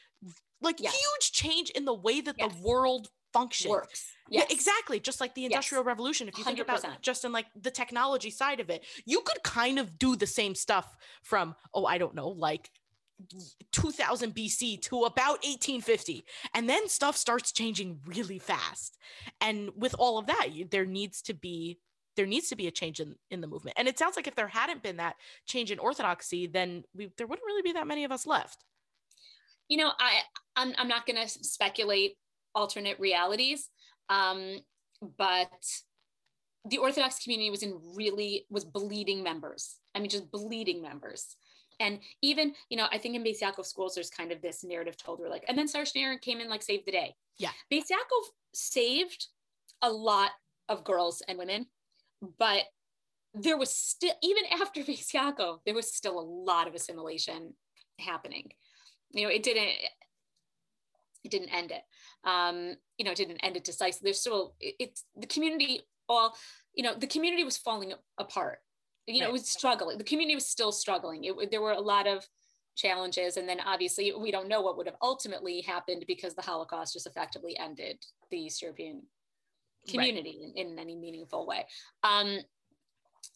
[0.61, 0.95] like yes.
[0.95, 2.53] huge change in the way that yes.
[2.53, 4.15] the world functions Works.
[4.31, 4.47] Yes.
[4.49, 5.01] Yeah, exactly.
[5.01, 5.87] Just like the Industrial yes.
[5.87, 6.29] Revolution.
[6.29, 6.47] If you 100%.
[6.47, 10.17] think about just in like the technology side of it, you could kind of do
[10.17, 12.71] the same stuff from, oh, I don't know, like
[13.73, 16.25] 2000 BC to about 1850.
[16.55, 18.97] And then stuff starts changing really fast.
[19.43, 21.79] And with all of that, there needs to be
[22.17, 23.77] there needs to be a change in, in the movement.
[23.77, 25.17] And it sounds like if there hadn't been that
[25.47, 28.65] change in orthodoxy, then we, there wouldn't really be that many of us left.
[29.69, 30.21] You know, I
[30.55, 32.17] I'm, I'm not going to speculate
[32.55, 33.69] alternate realities,
[34.09, 34.61] um,
[35.19, 35.49] but
[36.65, 39.77] the Orthodox community was in really was bleeding members.
[39.95, 41.37] I mean, just bleeding members.
[41.81, 44.97] And even, you know, I think in Beis Yaakov schools, there's kind of this narrative
[44.97, 47.15] told where like, and then Sarah Schneer came in like saved the day.
[47.39, 47.51] Yeah.
[47.73, 49.27] Beis Yaakov saved
[49.83, 50.31] a lot
[50.69, 51.67] of girls and women,
[52.39, 52.63] but
[53.35, 57.55] there was still, even after Beis Yaakov, there was still a lot of assimilation
[57.99, 58.53] happening.
[59.11, 59.71] You know, it didn't,
[61.25, 61.83] it didn't end it.
[62.25, 64.07] Um, you know, it didn't end it decisively.
[64.07, 66.37] There's still, it, it's the community all,
[66.75, 68.59] you know, the community was falling apart
[69.07, 69.31] you know, right.
[69.31, 69.99] it was struggling.
[69.99, 71.25] The community was still struggling.
[71.25, 72.27] It, there were a lot of
[72.77, 73.37] challenges.
[73.37, 77.07] And then obviously we don't know what would have ultimately happened because the Holocaust just
[77.07, 79.03] effectively ended the East European
[79.89, 80.57] community right.
[80.57, 81.67] in, in, any meaningful way.
[82.03, 82.39] Um,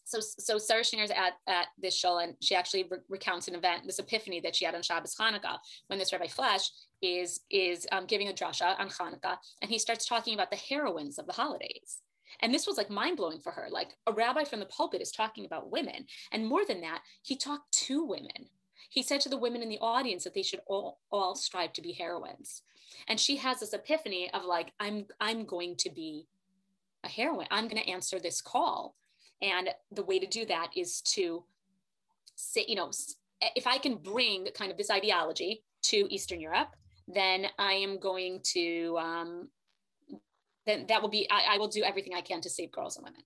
[0.03, 3.83] so, so Sarah Schneer's at, at this show and she actually re- recounts an event,
[3.85, 6.69] this epiphany that she had on Shabbos Hanukkah when this Rabbi Flesch
[7.01, 11.17] is, is um, giving a drasha on Hanukkah and he starts talking about the heroines
[11.17, 12.01] of the holidays.
[12.41, 13.67] And this was like mind blowing for her.
[13.69, 16.05] Like a rabbi from the pulpit is talking about women.
[16.31, 18.49] And more than that, he talked to women.
[18.89, 21.81] He said to the women in the audience that they should all, all strive to
[21.81, 22.61] be heroines.
[23.07, 26.27] And she has this epiphany of like, I'm, I'm going to be
[27.03, 27.47] a heroine.
[27.51, 28.95] I'm going to answer this call.
[29.41, 31.43] And the way to do that is to
[32.35, 32.91] say, you know,
[33.55, 36.75] if I can bring kind of this ideology to Eastern Europe,
[37.13, 39.49] then I am going to um,
[40.69, 43.03] then that will be, I, I will do everything I can to save girls and
[43.03, 43.21] women.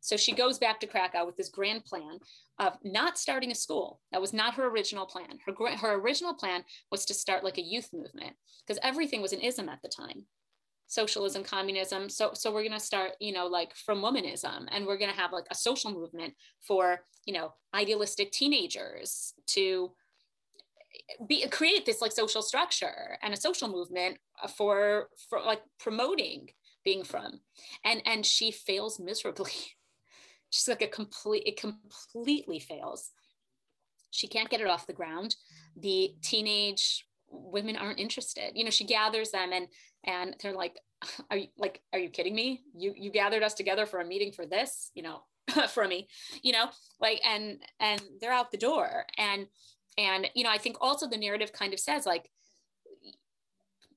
[0.00, 2.18] So she goes back to Krakow with this grand plan
[2.58, 4.00] of not starting a school.
[4.10, 5.38] That was not her original plan.
[5.46, 8.34] Her, her original plan was to start like a youth movement
[8.66, 10.26] because everything was an ism at the time
[10.88, 14.98] socialism communism so so we're going to start you know like from womanism and we're
[14.98, 19.90] going to have like a social movement for you know idealistic teenagers to
[21.26, 24.18] be create this like social structure and a social movement
[24.56, 26.48] for for like promoting
[26.84, 27.40] being from.
[27.84, 29.52] And and she fails miserably.
[30.50, 33.10] She's like a complete it completely fails.
[34.10, 35.36] She can't get it off the ground.
[35.76, 38.52] The teenage women aren't interested.
[38.54, 39.68] You know she gathers them and
[40.04, 40.78] and they're like
[41.30, 42.62] are you like are you kidding me?
[42.74, 45.22] You you gathered us together for a meeting for this you know
[45.68, 46.08] for me
[46.42, 46.66] you know?
[47.00, 49.06] Like and and they're out the door.
[49.18, 49.46] And
[49.98, 52.30] and you know i think also the narrative kind of says like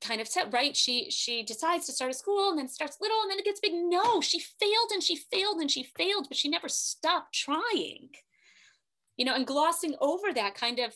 [0.02, 0.76] kind of said right?
[0.76, 3.60] She she decides to start a school and then starts little and then it gets
[3.60, 3.74] big.
[3.74, 8.10] No she failed and she failed and she failed but she never stopped trying.
[9.18, 10.94] You know and glossing over that kind of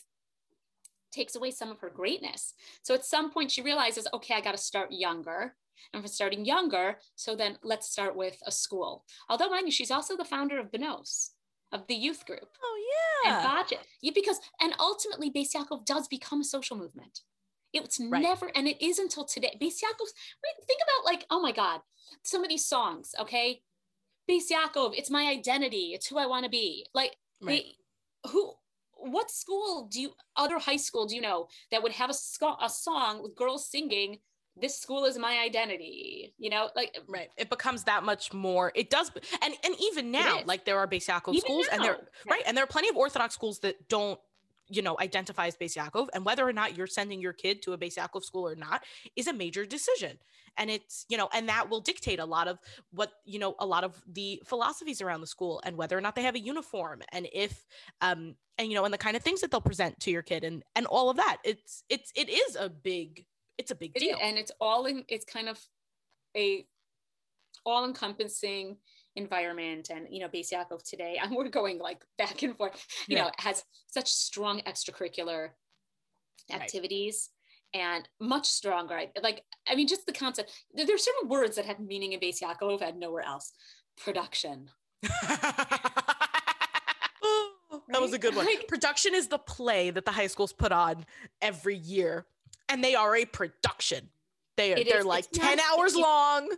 [1.12, 2.54] takes away some of her greatness.
[2.82, 5.56] So at some point she realizes okay i got to start younger.
[5.94, 9.04] And for starting younger so then let's start with a school.
[9.28, 11.30] Although mind you she's also the founder of benos
[11.72, 12.78] of the youth group oh
[13.24, 13.66] yeah and
[14.02, 17.20] yeah, because and ultimately Beis Yaakov does become a social movement
[17.72, 18.22] it's right.
[18.22, 19.56] never, and it is until today.
[19.60, 20.14] Beis Yaakov's,
[20.66, 21.80] think about like, oh my God,
[22.22, 23.62] some of these songs, okay?
[24.28, 25.92] Beis Yaakov, it's my identity.
[25.94, 26.86] It's who I want to be.
[26.94, 27.62] Like, right.
[28.24, 28.52] they, who,
[28.96, 32.68] what school do you, other high school do you know that would have a, a
[32.68, 34.18] song with girls singing,
[34.56, 37.30] this school is my identity, you know, like, right.
[37.36, 39.10] It becomes that much more, it does.
[39.42, 41.76] And, and even now, like there are Yaakov schools now.
[41.76, 42.42] and there, right.
[42.46, 44.18] And there are plenty of Orthodox schools that don't
[44.70, 47.78] you know, identify as Yaakov, and whether or not you're sending your kid to a
[47.78, 48.84] Yaakov school or not
[49.16, 50.16] is a major decision.
[50.56, 52.58] And it's, you know, and that will dictate a lot of
[52.92, 56.14] what, you know, a lot of the philosophies around the school and whether or not
[56.14, 57.66] they have a uniform and if,
[58.00, 60.44] um, and, you know, and the kind of things that they'll present to your kid
[60.44, 61.38] and, and all of that.
[61.44, 63.24] It's, it's, it is a big,
[63.60, 64.16] it's a big deal.
[64.20, 65.60] and it's all in, it's kind of
[66.36, 66.66] a
[67.66, 68.78] all encompassing
[69.16, 73.16] environment and you know Beis Yaakov today and we're going like back and forth you
[73.16, 73.24] yeah.
[73.24, 75.50] know has such strong extracurricular
[76.50, 77.28] activities
[77.74, 77.82] right.
[77.82, 81.80] and much stronger like I mean just the concept There are certain words that have
[81.80, 83.52] meaning in Beis Yaakov and nowhere else
[84.02, 84.70] production
[87.90, 88.46] That was a good one.
[88.46, 91.04] Like, production is the play that the high schools put on
[91.42, 92.26] every year,
[92.70, 94.08] and they are a production.
[94.56, 96.48] They are, they're is, like 10 hours long.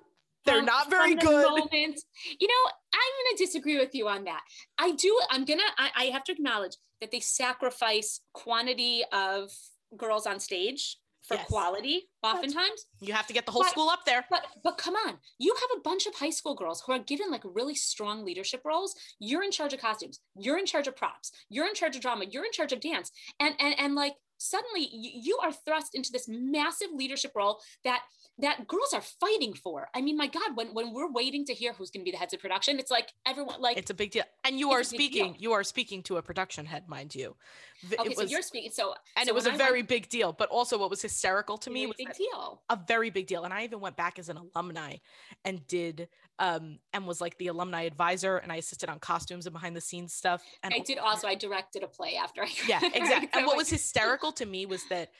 [0.44, 1.48] They're not very good.
[1.48, 2.00] Moment.
[2.40, 4.40] You know, I'm going to disagree with you on that.
[4.76, 5.16] I do.
[5.30, 9.50] I'm going to, I have to acknowledge that they sacrifice quantity of
[9.96, 11.46] girls on stage for yes.
[11.46, 14.94] quality oftentimes you have to get the whole but, school up there but but come
[14.94, 18.24] on you have a bunch of high school girls who are given like really strong
[18.24, 21.94] leadership roles you're in charge of costumes you're in charge of props you're in charge
[21.94, 25.94] of drama you're in charge of dance and and and like suddenly you are thrust
[25.94, 28.00] into this massive leadership role that
[28.38, 29.88] that girls are fighting for.
[29.94, 32.18] I mean, my God, when when we're waiting to hear who's going to be the
[32.18, 34.24] heads of production, it's like everyone like it's a big deal.
[34.44, 37.36] And you are speaking, you are speaking to a production head, mind you.
[37.84, 38.70] Okay, it was, so you're speaking.
[38.70, 40.32] So and so it was a I very went, big deal.
[40.32, 43.44] But also, what was hysterical to me was big deal, a very big deal.
[43.44, 44.96] And I even went back as an alumni
[45.44, 49.52] and did um and was like the alumni advisor, and I assisted on costumes and
[49.52, 50.42] behind the scenes stuff.
[50.62, 51.26] And I did also.
[51.26, 52.48] I directed a play after I.
[52.66, 53.28] Yeah, exactly.
[53.32, 55.10] and what was hysterical to me was that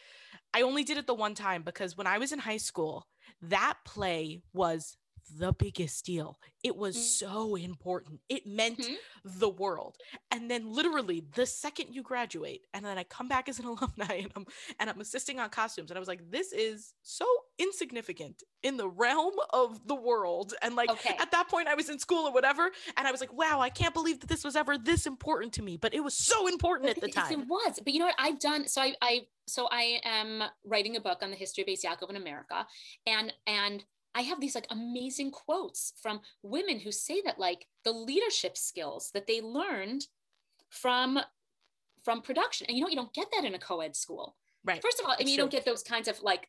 [0.54, 3.06] I only did it the one time because when I was in high school,
[3.42, 4.96] that play was
[5.38, 6.38] the biggest deal.
[6.62, 7.00] It was mm.
[7.00, 8.20] so important.
[8.28, 8.94] It meant mm-hmm.
[9.24, 9.96] the world.
[10.30, 14.14] And then literally the second you graduate, and then I come back as an alumni
[14.14, 14.46] and I'm
[14.78, 15.90] and I'm assisting on costumes.
[15.90, 17.26] And I was like, this is so
[17.58, 20.54] insignificant in the realm of the world.
[20.62, 21.16] And like okay.
[21.20, 22.70] at that point I was in school or whatever.
[22.96, 25.62] And I was like, wow, I can't believe that this was ever this important to
[25.62, 25.76] me.
[25.76, 27.32] But it was so important at the time.
[27.32, 27.80] It was.
[27.82, 28.16] But you know what?
[28.18, 31.68] I've done so I I so I am writing a book on the history of
[31.68, 32.66] Yaakov in America.
[33.06, 37.92] And and I have these like amazing quotes from women who say that like the
[37.92, 40.06] leadership skills that they learned
[40.70, 41.18] from
[42.04, 42.66] from production.
[42.68, 44.36] And you know you don't get that in a co-ed school.
[44.64, 44.82] Right.
[44.82, 46.48] First of all I mean you don't get those kinds of like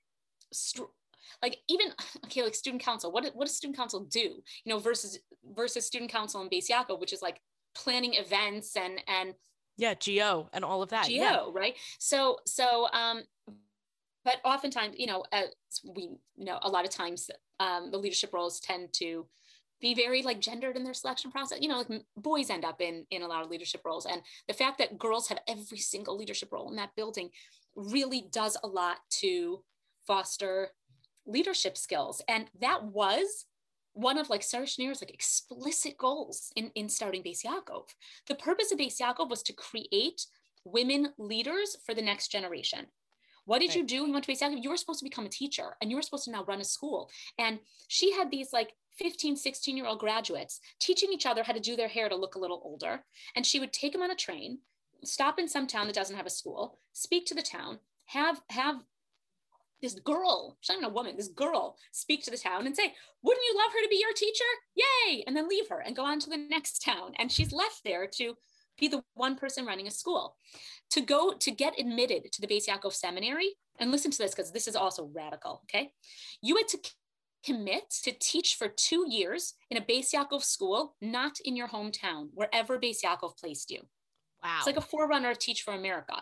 [0.52, 0.84] str-
[1.41, 1.88] like even
[2.26, 3.12] okay like student council.
[3.12, 4.19] What, what does student council do?
[4.19, 5.19] You know versus
[5.56, 7.39] versus student council in Yaakov which is like
[7.76, 9.34] planning events and and
[9.78, 11.08] yeah GO and all of that.
[11.08, 11.45] GO yeah.
[11.54, 11.76] right?
[11.99, 13.23] So so um
[14.25, 15.47] but oftentimes you know as
[15.95, 19.25] we know a lot of times um, the leadership roles tend to
[19.83, 21.59] be very like gendered in their selection process.
[21.62, 24.53] You know, like boys end up in in a lot of leadership roles, and the
[24.53, 27.29] fact that girls have every single leadership role in that building
[27.75, 29.62] really does a lot to
[30.07, 30.69] foster
[31.25, 32.21] leadership skills.
[32.27, 33.45] And that was
[33.93, 37.88] one of like Sarah Schenirer's like explicit goals in, in starting Yaakov.
[38.27, 40.25] The purpose of Yaakov was to create
[40.65, 42.88] women leaders for the next generation.
[43.45, 43.77] What did right.
[43.77, 43.95] you do?
[44.08, 44.63] You went to Yaakov.
[44.63, 46.63] You were supposed to become a teacher and you were supposed to now run a
[46.63, 47.10] school.
[47.38, 51.60] And she had these like 15, 16 year old graduates teaching each other how to
[51.60, 53.03] do their hair to look a little older.
[53.36, 54.60] And she would take them on a train,
[55.04, 58.81] stop in some town that doesn't have a school, speak to the town, have, have
[59.81, 62.94] this girl, she's not even a woman, this girl speak to the town and say,
[63.21, 64.44] wouldn't you love her to be your teacher?
[64.75, 65.23] Yay.
[65.27, 67.13] And then leave her and go on to the next town.
[67.19, 68.35] And she's left there to
[68.80, 70.36] be the one person running a school.
[70.92, 74.52] To go to get admitted to the Beis Yaakov Seminary, and listen to this because
[74.52, 75.92] this is also radical, okay?
[76.42, 76.78] You had to
[77.46, 82.30] commit to teach for two years in a Beis Yaakov school, not in your hometown,
[82.34, 83.82] wherever Beis Yaakov placed you.
[84.44, 84.56] Wow.
[84.58, 86.15] It's like a forerunner of Teach for America.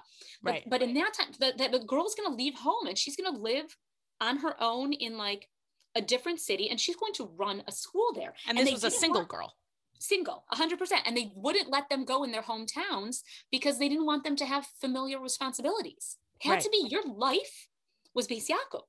[0.43, 0.63] But, right.
[0.69, 3.33] but in that time, the, the, the girl's going to leave home and she's going
[3.33, 3.75] to live
[4.19, 5.47] on her own in like
[5.95, 8.33] a different city and she's going to run a school there.
[8.47, 9.53] And, and this was a single girl.
[10.01, 10.77] Single, 100%.
[11.05, 13.21] And they wouldn't let them go in their hometowns
[13.51, 16.17] because they didn't want them to have familiar responsibilities.
[16.39, 16.63] It had right.
[16.63, 17.67] to be your life
[18.15, 18.81] was Beis Yaakov.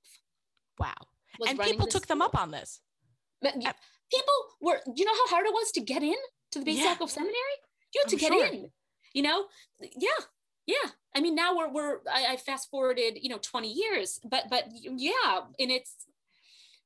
[0.78, 0.94] Wow.
[1.46, 2.16] And people took school.
[2.16, 2.80] them up on this.
[3.44, 3.50] Uh,
[4.10, 6.16] people were, you know how hard it was to get in
[6.52, 6.94] to the Beis yeah.
[6.94, 7.36] Yaakov seminary?
[7.94, 8.46] You had to I'm get sure.
[8.46, 8.70] in,
[9.12, 9.44] you know?
[9.80, 10.08] Yeah.
[10.66, 10.90] Yeah.
[11.14, 14.64] I mean, now we're, we're, I, I fast forwarded, you know, 20 years, but, but
[14.72, 15.40] yeah.
[15.58, 15.94] And it's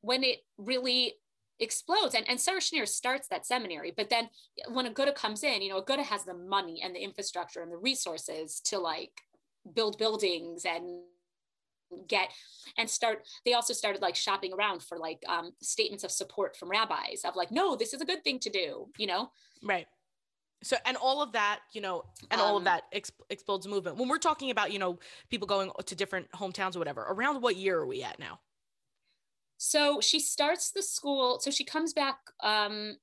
[0.01, 1.15] when it really
[1.61, 2.15] explodes.
[2.15, 4.29] And, and Sarah Schenirer starts that seminary, but then
[4.69, 7.77] when Aguda comes in, you know, Aguda has the money and the infrastructure and the
[7.77, 9.13] resources to like
[9.75, 11.01] build buildings and
[12.09, 12.31] get
[12.79, 16.69] and start they also started like shopping around for like um, statements of support from
[16.69, 19.31] rabbis of like no this is a good thing to do you know?
[19.63, 19.87] Right.
[20.63, 23.69] So and all of that you know and um, all of um, that exp- explodes
[23.69, 23.99] movement.
[23.99, 24.99] When we're talking about you know
[25.31, 28.41] people going to different hometowns or whatever around what year are we at now
[29.57, 32.97] so she starts the school so she comes back um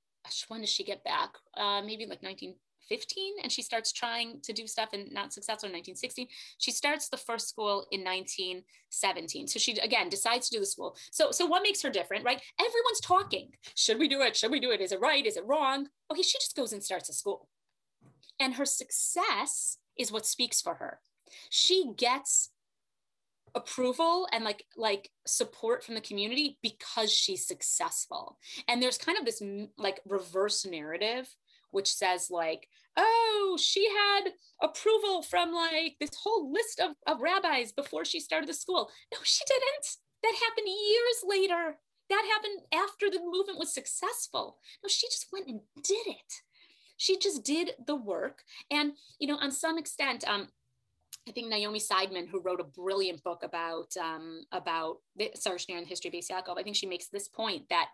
[0.48, 1.32] when does she get back?
[1.58, 3.34] Uh maybe like 1915.
[3.44, 6.28] and she starts trying to do stuff and not successful in 1916
[6.60, 10.96] she starts the first school in 1917 so she again decides to do the school.
[11.12, 12.42] So so what makes her different right?
[12.60, 13.52] Everyone's talking.
[13.76, 14.36] Should we do it?
[14.38, 14.80] Should we do it?
[14.82, 15.26] Is it right?
[15.26, 15.90] Is it wrong?
[16.10, 17.50] Okay she just goes and starts a school.
[18.40, 21.00] And her success is what speaks for her.
[21.50, 22.50] She gets
[23.56, 29.26] approval and like like support from the community because she's successful and there's kind of
[29.26, 29.44] this
[29.78, 31.28] like reverse narrative
[31.74, 34.32] which says like, oh, she had
[34.62, 38.90] approval from like this whole list of, of rabbis before she started the school.
[39.12, 39.88] No, she didn't.
[40.22, 41.78] That happened years later.
[42.10, 44.58] That happened after the movement was successful.
[44.84, 46.34] No, she just went and did it.
[46.98, 48.44] She just did the work.
[48.70, 50.50] And, you know, on some extent, um,
[51.28, 54.98] I think Naomi Seidman, who wrote a brilliant book about um, about
[55.36, 57.90] Sarah Schenirer and the history of Beis Yaakov, I think she makes this point that,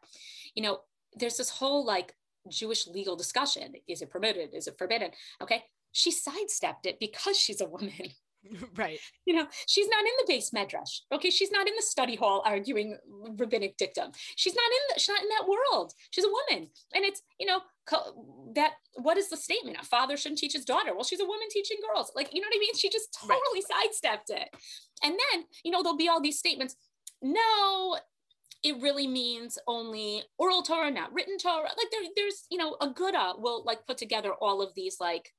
[0.55, 0.79] you know,
[1.13, 2.15] there's this whole like
[2.49, 3.73] Jewish legal discussion.
[3.87, 4.53] Is it permitted?
[4.53, 5.11] Is it forbidden?
[5.41, 5.63] Okay.
[5.91, 7.91] She sidestepped it because she's a woman.
[8.75, 8.99] Right.
[9.25, 11.01] You know, she's not in the beis medrash.
[11.11, 11.29] Okay.
[11.29, 12.97] She's not in the study hall arguing
[13.37, 14.11] rabbinic dictum.
[14.35, 15.93] She's not in the, she's not in that world.
[16.11, 16.69] She's a woman.
[16.93, 17.61] And it's, you know,
[18.55, 19.77] that what is the statement?
[19.81, 20.93] A father shouldn't teach his daughter.
[20.93, 22.11] Well, she's a woman teaching girls.
[22.15, 22.75] Like, you know what I mean?
[22.75, 23.83] She just totally right.
[23.83, 24.49] sidestepped it.
[25.03, 26.75] And then, you know, there'll be all these statements.
[27.21, 27.97] No,
[28.63, 31.63] it really means only oral Torah, not written Torah.
[31.63, 35.33] Like there, there's, you know, a Aguda will like put together all of these like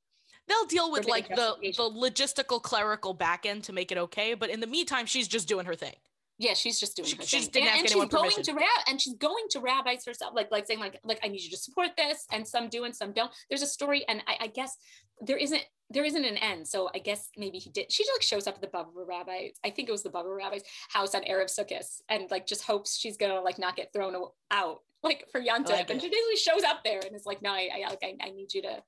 [0.50, 4.34] they'll deal with like the the logistical clerical back end to make it okay.
[4.34, 5.94] But in the meantime, she's just doing her thing.
[6.38, 7.64] Yeah, she's just doing she, her she's thing.
[7.64, 10.80] And, and she's going to rab- and she's going to rabbis herself, like like saying
[10.80, 13.30] like like I need you to support this, and some do and some don't.
[13.48, 14.76] There's a story, and I, I guess
[15.20, 16.66] there isn't there isn't an end.
[16.66, 17.92] So I guess maybe he did.
[17.92, 19.48] She just like shows up at the Baba Rabbi.
[19.64, 22.96] I think it was the Baba Rabbi's house on Erev Sukkot and like just hopes
[22.96, 24.14] she's gonna like not get thrown
[24.50, 25.66] out like for Yontif.
[25.68, 28.02] Oh, like and she basically shows up there and is like, no, I, I like
[28.02, 28.82] I, I need you to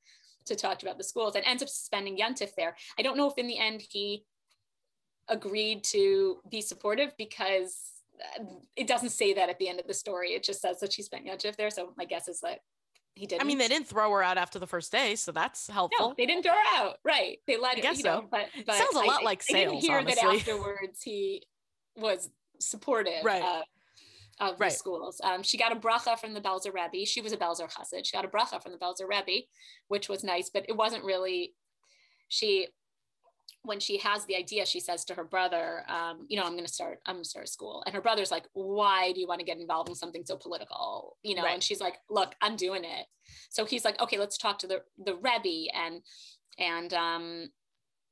[0.47, 2.77] to talk about the schools and ends up spending Yontif there.
[2.99, 4.25] I don't know if in the end he
[5.29, 7.79] agreed to be supportive because
[8.41, 8.45] uh,
[8.77, 10.31] it doesn't say that at the end of the story.
[10.31, 11.71] It just says that she spent Yontif there.
[11.71, 12.59] So my guess is that
[13.15, 13.43] he didn't.
[13.43, 16.09] I mean, they didn't throw her out after the first day, so that's helpful.
[16.09, 16.97] No, they didn't throw her out.
[17.05, 17.39] Right?
[17.47, 18.21] They let I guess you so.
[18.21, 19.57] know, but, but sounds a lot I, like sales.
[19.57, 20.23] I didn't hear honestly.
[20.23, 21.43] that afterwards he
[21.97, 23.43] was supportive right.
[23.43, 23.63] of,
[24.43, 24.71] of right.
[24.71, 25.21] the schools.
[25.23, 27.07] Um, she got a bracha from the Belzer Rebbe.
[27.07, 28.05] She was a Belzer Chassid.
[28.05, 29.47] She got a bracha from the Belzer Rebbe,
[29.89, 31.55] which was nice, but it wasn't really.
[32.29, 32.69] She
[33.65, 36.67] when she has the idea, she says to her brother, um, you know, I'm going
[36.67, 37.83] to start, I'm going to start a school.
[37.87, 41.17] And her brother's like, why do you want to get involved in something so political?
[41.23, 41.55] You know, right.
[41.55, 43.07] and she's like, look, I'm doing it.
[43.51, 45.71] So he's like, okay, let's talk to the, the Rebbe.
[45.75, 46.01] And,
[46.59, 47.51] and um,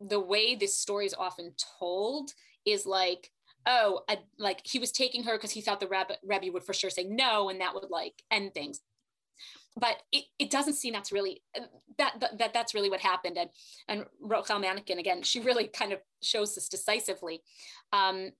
[0.00, 2.30] the way this story is often told
[2.64, 3.30] is like,
[3.66, 6.72] oh, I, like he was taking her because he thought the Rebbe, Rebbe would for
[6.72, 7.48] sure say no.
[7.48, 8.80] And that would like end things.
[9.76, 11.42] But it, it doesn't seem that's really
[11.98, 13.38] that, that, that that's really what happened.
[13.38, 13.50] And
[13.88, 17.42] and Rochel Manekin again she really kind of shows this decisively.
[17.92, 18.32] Um,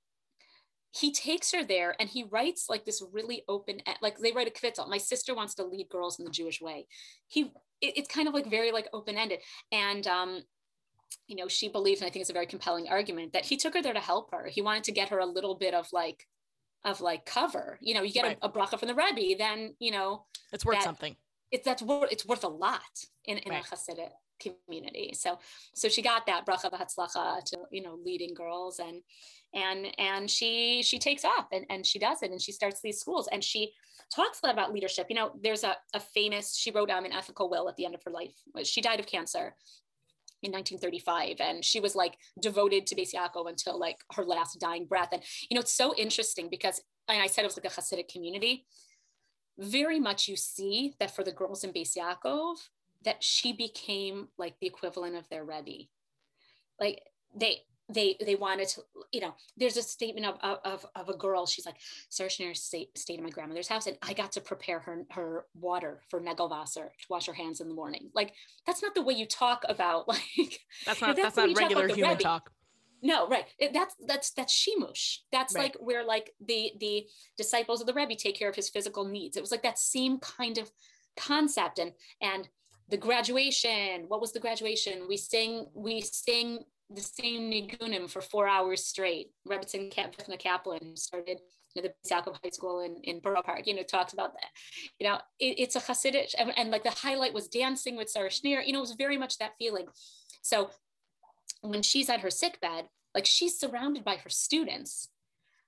[0.93, 4.51] he takes her there and he writes like this really open like they write a
[4.51, 6.87] kvittel my sister wants to lead girls in the jewish way.
[7.29, 9.39] He it, it's kind of like very like open-ended.
[9.71, 10.43] And um
[11.27, 13.75] you know she believes and i think it's a very compelling argument that he took
[13.75, 16.27] her there to help her he wanted to get her a little bit of like
[16.85, 17.79] of like cover.
[17.81, 18.39] You know, you get right.
[18.41, 21.17] a, a bracha from the Rebbe, then you know it's worth that, something.
[21.51, 22.81] It's that's worth it's worth a lot
[23.25, 23.65] in, in right.
[23.65, 25.13] a Hasidic community.
[25.15, 25.39] So
[25.75, 29.03] so she got that bracha v'hatzlacha to you know leading girls and
[29.55, 33.01] and and she she takes off and, and she does it and she starts these
[33.01, 33.73] schools and she
[34.15, 35.07] talks a lot about leadership.
[35.09, 37.95] You know, there's a, a famous she wrote um, an ethical will at the end
[37.95, 38.33] of her life.
[38.65, 39.55] She died of cancer
[40.43, 44.87] in 1935 and she was like devoted to Beis Yaakov until like her last dying
[44.87, 47.81] breath and you know it's so interesting because and I said it was like a
[47.81, 48.67] Hasidic community.
[49.59, 52.57] Very much you see that for the girls in Beis Yaakov
[53.05, 55.89] that she became like the equivalent of their Rebbe.
[56.79, 57.03] Like
[57.35, 57.63] they
[57.93, 58.83] they they wanted to
[59.13, 61.77] you know there's a statement of of, of a girl she's like
[62.09, 65.47] sarah Schenirer stayed, stayed in my grandmother's house and i got to prepare her her
[65.55, 68.11] water for negelwasser to wash her hands in the morning.
[68.15, 68.33] Like
[68.67, 72.11] that's not the way you talk about like that's not that's, that's not regular human
[72.13, 72.23] Rebbe.
[72.23, 72.51] talk.
[73.03, 73.45] No right.
[73.59, 75.63] It, that's that's that's shimush that's right.
[75.63, 79.37] like where like the the disciples of the rebbe take care of his physical needs.
[79.37, 80.71] It was like that same kind of
[81.17, 81.79] concept.
[81.79, 82.49] And and
[82.89, 85.07] the graduation what was the graduation?
[85.09, 89.31] We sing we sing the same nigunim for four hours straight.
[89.49, 91.41] Rebbetzin Kaplan, who started
[91.75, 94.51] you know, the Yaakov High School in, in Borough Park, you know, talks about that.
[94.99, 98.29] You know, it, it's a Hasidic, and, and, like the highlight was dancing with Sarah
[98.29, 98.67] Schenirer.
[98.67, 99.87] You know, it was very much that feeling.
[100.43, 100.71] So
[101.61, 105.09] when she's at her sick bed, like she's surrounded by her students.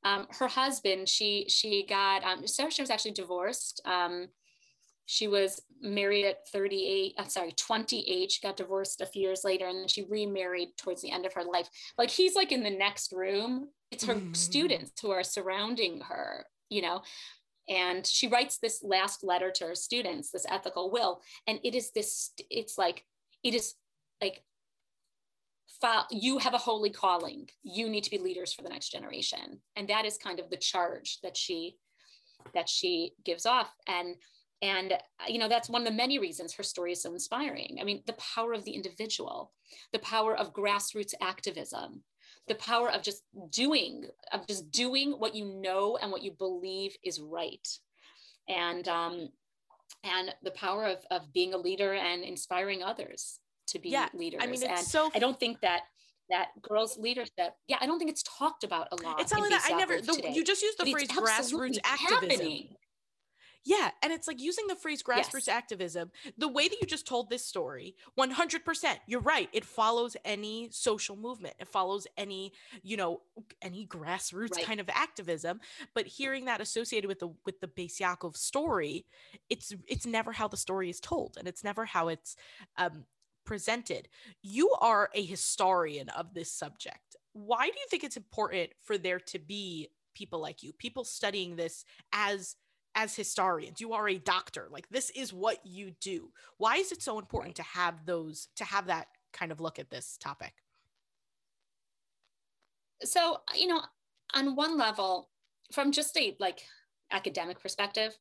[0.05, 3.81] Um, her husband, she she got um, Sarah Schenirer was actually divorced.
[3.85, 4.29] Um,
[5.07, 9.67] she was married at 38 i'm sorry 28 she got divorced a few years later
[9.67, 11.69] and then she remarried towards the end of her life.
[11.99, 13.69] Like he's like in the next room.
[13.91, 14.33] It's her mm-hmm.
[14.33, 17.03] students who are surrounding her you know?
[17.69, 21.91] And she writes this last letter to her students this ethical will and it is
[21.93, 23.05] this it's like
[23.43, 23.75] it is
[24.21, 24.43] like
[26.11, 27.49] you have a holy calling.
[27.63, 29.61] You need to be leaders for the next generation.
[29.77, 31.77] And that is kind of the charge that she
[32.55, 33.73] that she gives off.
[33.87, 34.17] And
[34.63, 34.97] and, uh,
[35.27, 37.79] you know, that's one of the many reasons her story is so inspiring.
[37.81, 39.53] I mean, the power of the individual,
[39.93, 42.05] the power of grassroots activism,
[42.47, 46.95] the power of just doing, of just doing what you know and what you believe
[47.05, 47.67] is right.
[48.49, 49.29] And, um,
[50.05, 54.41] and the power of, of being a leader and inspiring others to be yeah, leaders.
[54.43, 55.83] I mean, it's and so I don't think that
[56.31, 59.51] that girls leadership yeah i don't think it's talked about a lot it's not like
[59.51, 62.69] that i never the, you just used the phrase grassroots activism happening.
[63.65, 63.91] Yeah.
[64.03, 65.49] And it's like using the phrase grassroots yes.
[65.49, 69.49] activism, the way that you just told this story, 100%, you're right.
[69.53, 72.53] It follows any social movement, it follows any,
[72.83, 73.21] you know,
[73.61, 74.65] any grassroots right.
[74.65, 75.61] kind of activism.
[75.95, 79.07] But hearing that associated with the, with the Beis Yaakov story,
[79.49, 82.37] it's, it's never how the story is told and it's never how it's,
[82.77, 83.05] um,
[83.45, 84.09] presented.
[84.43, 87.17] You are a historian of this subject.
[87.33, 91.57] Why do you think it's important for there to be people like you, people studying
[91.57, 92.57] this as
[92.95, 96.31] as historians you are a doctor like this is what you do.
[96.59, 99.91] Why is it so important to have those to have that kind of look at
[99.91, 100.53] this topic?
[103.03, 103.83] So uh, you know
[104.35, 105.31] on one level
[105.73, 106.61] from just a like
[107.11, 108.17] academic perspective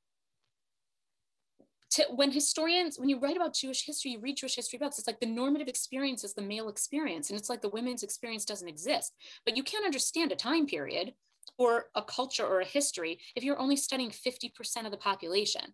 [1.91, 5.07] to, when historians when you write about jewish history you read jewish history books it's
[5.07, 8.67] like the normative experience is the male experience and it's like the women's experience doesn't
[8.67, 9.13] exist.
[9.45, 11.13] But you can't understand a time period
[11.57, 15.73] or a culture or a history if you're only studying 50% of the population.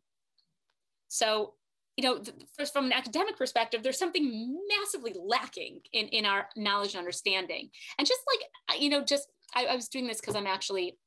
[1.08, 1.54] So,
[1.96, 2.22] you know,
[2.58, 7.70] first from an academic perspective, there's something massively lacking in, in our knowledge and understanding.
[7.98, 10.98] And just like, you know, just I, I was doing this because I'm actually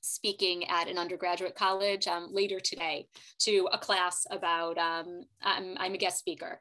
[0.00, 3.08] speaking at an undergraduate college um, later today
[3.40, 6.60] to a class about, um, I'm, I'm, a guest speaker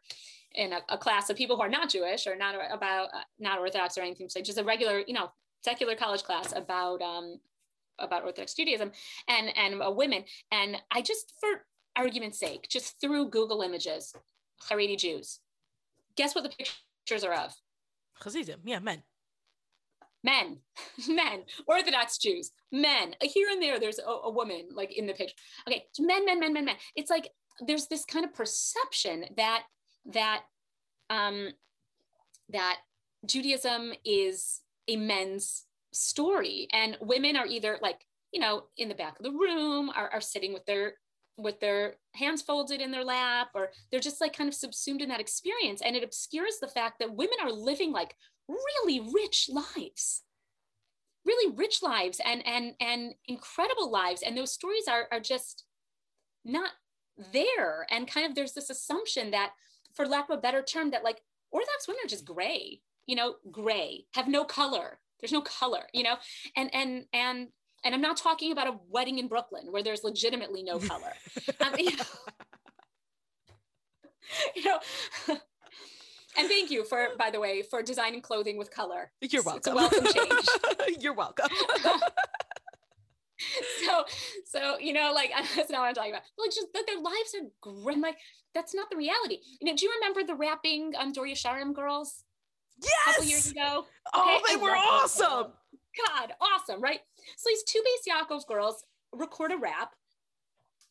[0.55, 3.59] in a, a, class of people who are not Jewish or not about, uh, not
[3.59, 5.29] Orthodox or anything, so just a regular, you know,
[5.63, 7.39] secular college class about um,
[7.99, 8.91] about Orthodox Judaism
[9.27, 10.23] and and uh, women.
[10.51, 14.13] And I just, for argument's sake, just threw Google images,
[14.69, 15.39] Haredi Jews.
[16.15, 17.53] Guess what the pictures are of?
[18.21, 19.03] Chassidim, yeah, men.
[20.23, 20.59] Men,
[21.09, 23.15] men, Orthodox Jews, men.
[23.21, 25.35] Here and there, there's a, a woman like in the picture.
[25.67, 26.75] Okay, men, men, men, men, men.
[26.95, 27.29] It's like
[27.65, 29.63] there's this kind of perception that
[30.05, 30.43] that
[31.09, 31.49] um,
[32.49, 32.77] that
[33.25, 36.67] Judaism is a men's story.
[36.71, 40.21] And women are either like you know in the back of the room are, are
[40.21, 40.95] sitting with their
[41.37, 45.09] with their hands folded in their lap or they're just like kind of subsumed in
[45.09, 45.81] that experience.
[45.81, 48.15] And it obscures the fact that women are living like
[48.47, 50.23] really rich lives.
[51.25, 54.21] Really rich lives and and and incredible lives.
[54.21, 55.63] And those stories are are just
[56.43, 56.71] not
[57.31, 57.87] there.
[57.89, 59.53] And kind of there's this assumption that
[59.95, 61.21] for lack of a better term that like
[61.51, 64.99] orthodox women are just gray you know, gray, have no color.
[65.19, 66.15] There's no color, you know,
[66.55, 67.47] and and and
[67.85, 71.13] and I'm not talking about a wedding in Brooklyn where there's legitimately no color.
[71.61, 72.03] um, you know,
[74.55, 74.79] you know
[76.37, 79.11] and thank you for, by the way, for designing clothing with color.
[79.21, 79.59] You're welcome.
[79.59, 80.47] It's a welcome change.
[81.01, 81.47] You're welcome.
[83.85, 84.05] so,
[84.45, 86.23] so you know, like that's not what I'm talking about.
[86.37, 88.01] Like, just that their lives are grim.
[88.01, 88.17] Like,
[88.53, 89.39] that's not the reality.
[89.61, 92.23] You know, do you remember the rapping um, Dor Yeshorim girls?
[92.81, 92.91] Yes!
[93.01, 93.85] a couple years ago.
[94.13, 95.53] Oh, Okay, they I were awesome.
[96.07, 96.99] God, awesome, right?
[97.37, 99.93] So these two Beis Yaakov girls record a rap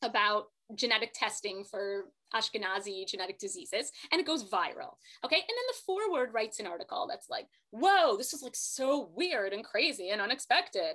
[0.03, 4.95] about genetic testing for Ashkenazi genetic diseases, and it goes viral.
[5.25, 5.37] Okay.
[5.37, 9.53] And then the forward writes an article that's like, whoa, this is like so weird
[9.53, 10.95] and crazy and unexpected.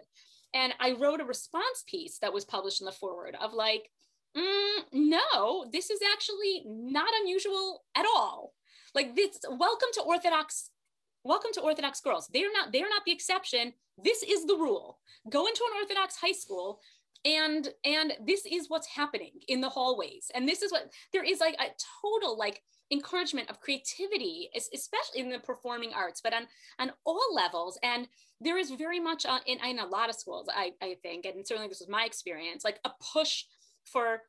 [0.53, 3.89] And I wrote a response piece that was published in the forward of like,
[4.35, 8.53] mm, no, this is actually not unusual at all.
[8.95, 10.71] Like this, welcome to Orthodox,
[11.27, 12.29] welcome to Orthodox girls.
[12.33, 13.73] They're not, they're not the exception.
[14.01, 14.99] This is the rule.
[15.29, 16.79] Go into an Orthodox high school
[17.25, 21.39] and and this is what's happening in the hallways and this is what there is
[21.39, 21.65] like a
[22.03, 22.61] total like
[22.91, 26.43] encouragement of creativity especially in the performing arts but on
[26.77, 28.07] on all levels and
[28.39, 31.67] there is very much in, in a lot of schools I, I think and certainly
[31.67, 33.45] this was my experience like a push
[33.83, 34.21] for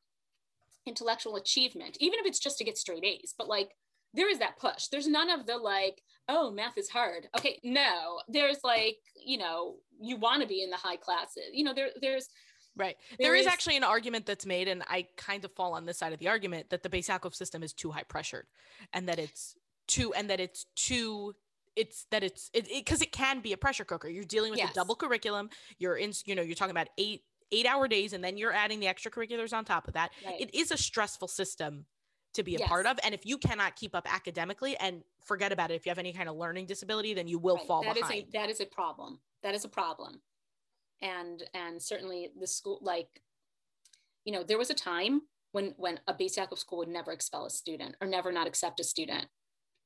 [0.87, 3.77] intellectual achievement even if it's just to get straight a's but like
[4.15, 8.19] there is that push there's none of the like oh math is hard okay no
[8.29, 11.89] there's like you know you want to be in the high classes you know there
[12.01, 12.29] there's
[12.77, 12.97] Right.
[13.19, 15.85] There there is, is- actually an argument that's made, and I kind of fall on
[15.85, 18.47] this side of the argument that the Beis Yaakov system is too high pressured,
[18.93, 19.57] and that it's
[19.89, 21.35] too, and that it's too,
[21.75, 24.09] it's that it's it because it, can be a pressure cooker.
[24.09, 24.71] You're dealing with Yes.
[24.71, 25.51] a double curriculum.
[25.79, 28.79] You're in, you know, you're talking about eight eight hour days, and then you're adding
[28.79, 30.11] the extracurriculars on top of that.
[30.25, 30.41] right.
[30.41, 31.85] It is a stressful system
[32.35, 35.71] to be a part of, and if you cannot keep up academically, and forget about
[35.71, 37.67] it, if you have any kind of learning disability, then you will Right.
[37.67, 38.25] fall That is behind.
[38.29, 40.21] a that is a problem that is a problem
[41.01, 43.09] and and certainly the school like
[44.25, 45.23] you know there was a time
[45.53, 48.85] when when a Yaakov school would never expel a student or never not accept a
[48.85, 49.27] student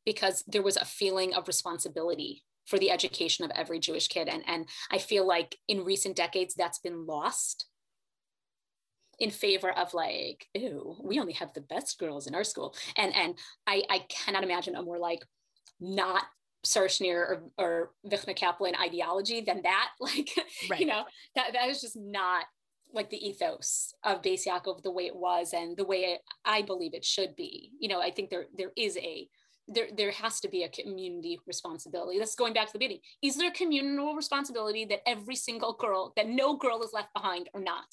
[0.04, 4.42] because there was a feeling of responsibility for the education of every jewish kid and
[4.46, 7.66] and i feel like in recent decades that's been lost
[9.22, 13.14] in favor of like ew we only have the best girls in our school and
[13.14, 15.22] and i i cannot imagine a more like
[15.80, 16.24] not
[16.64, 19.88] Sarah Schenirer or, or Vichna Kaplan ideology than that.
[20.00, 20.30] Like,
[20.70, 20.78] Right.
[20.78, 21.02] you know,
[21.34, 22.44] that, that is just not
[22.94, 26.94] like the ethos of Beis Yaakov the way it was and the way I believe
[26.94, 27.72] it should be.
[27.80, 29.26] You know, I think there there is a
[29.68, 32.18] there there has to be a community responsibility.
[32.18, 33.00] That's going back to the beginning.
[33.22, 37.48] Is there a communal responsibility that every single girl, that no girl is left behind
[37.54, 37.86] or not?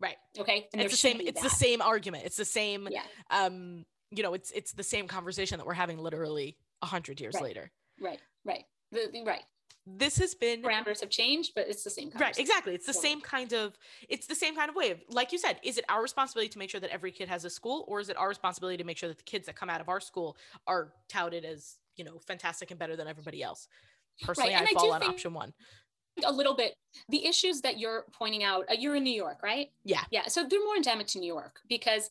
[0.00, 0.16] Right.
[0.38, 0.68] Okay.
[0.72, 1.20] And it's the same.
[1.20, 2.24] It's the same argument.
[2.26, 2.88] It's the same.
[2.90, 3.02] Yeah.
[3.30, 7.34] um you know it's it's the same conversation that we're having literally a hundred years
[7.34, 7.42] Right.
[7.44, 7.70] later
[8.00, 8.20] Right.
[8.44, 8.64] Right.
[8.92, 9.42] The, the- right.
[9.86, 12.10] this has been Parameters have changed, but it's the same.
[12.20, 13.08] right exactly it's the Totally.
[13.14, 13.76] same kind of
[14.08, 16.58] it's the same kind of way of like you said is it our responsibility to
[16.58, 18.98] make sure that every kid has a school or is it our responsibility to make
[18.98, 20.36] sure that the kids that come out of our school
[20.66, 23.66] are touted as you know fantastic and better than everybody else
[24.22, 25.52] personally and i I fall on think- option one
[26.24, 26.74] a little bit.
[27.08, 29.68] The issues that you're pointing out uh, you're in new york right?
[29.84, 30.02] Yeah.
[30.10, 32.10] yeah so they're more endemic to new york because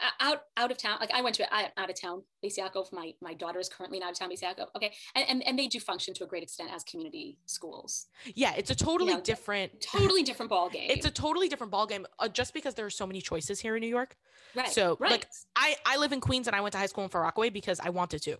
[0.00, 2.58] uh, out out of town like i went to out, out of town Beis
[2.92, 4.42] my my daughter is currently in out of town Beis
[4.74, 4.92] okay?
[5.14, 8.06] And, and and they do function to a great extent as community schools.
[8.34, 12.04] Yeah it's a totally know, different totally different ball game it's a totally different ballgame
[12.18, 14.16] uh, just because there are so many choices here in new york.
[14.54, 15.12] Right so, right.
[15.12, 15.26] Like,
[15.56, 17.80] I, I live in Queens and I went to high school in Far Rockaway because
[17.80, 18.36] I wanted to.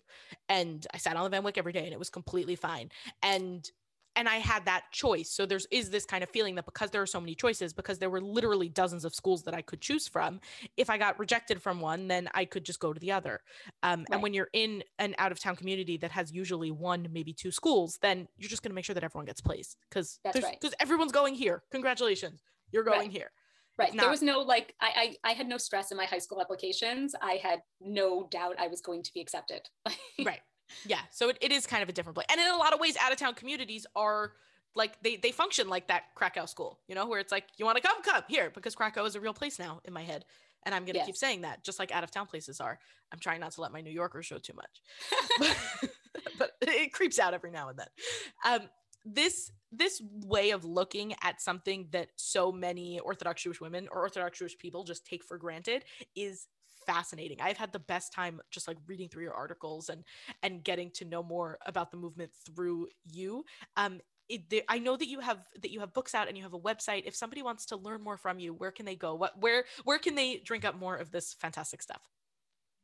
[0.48, 2.90] And I sat on the Van Wyck every day and it was completely fine.
[3.22, 3.70] And
[4.16, 5.30] and I had that choice.
[5.30, 7.98] So there's is this kind of feeling that because there are so many choices, because
[7.98, 10.40] there were literally dozens of schools that I could choose from,
[10.76, 13.40] if I got rejected from one, then I could just go to the other.
[13.82, 14.06] Um, Right.
[14.12, 17.50] And when you're in an out of town community that has usually one, maybe two
[17.50, 20.58] schools, then you're just going to make sure that everyone gets placed because That's right.
[20.60, 21.62] because everyone's going here.
[21.70, 23.10] Congratulations, you're going Right.
[23.10, 23.30] here.
[23.78, 26.18] right not- there was no like I, I i had no stress in my high
[26.18, 29.62] school applications i had no doubt i was going to be accepted
[30.24, 30.40] right
[30.84, 32.26] yeah so it, it is kind of a different place.
[32.30, 34.32] And in a lot of ways out of town communities are
[34.74, 37.76] like they they function like that krakow school you know where it's like you want
[37.76, 38.02] to come?
[38.02, 40.24] Come here because krakow is a real place now in my head.
[40.64, 41.06] And i'm going to Yes.
[41.06, 42.78] keep saying that just like out of town places are.
[43.12, 45.50] I'm trying not to let my new yorkers show too much.
[46.38, 47.86] But it creeps out every now and then.
[48.44, 48.68] Um
[49.04, 54.38] this this way of looking at something that so many orthodox jewish women or orthodox
[54.38, 56.46] jewish people just take for granted is
[56.86, 60.04] fascinating i've had the best time just like reading through your articles and
[60.42, 63.44] and getting to know more about the movement through you
[63.76, 66.42] um it, the, I know that you have that you have books out and you
[66.44, 67.02] have a website.
[67.04, 69.14] If somebody wants to learn more from you, where can they go?
[69.14, 72.00] What where where can they drink up more of this fantastic stuff?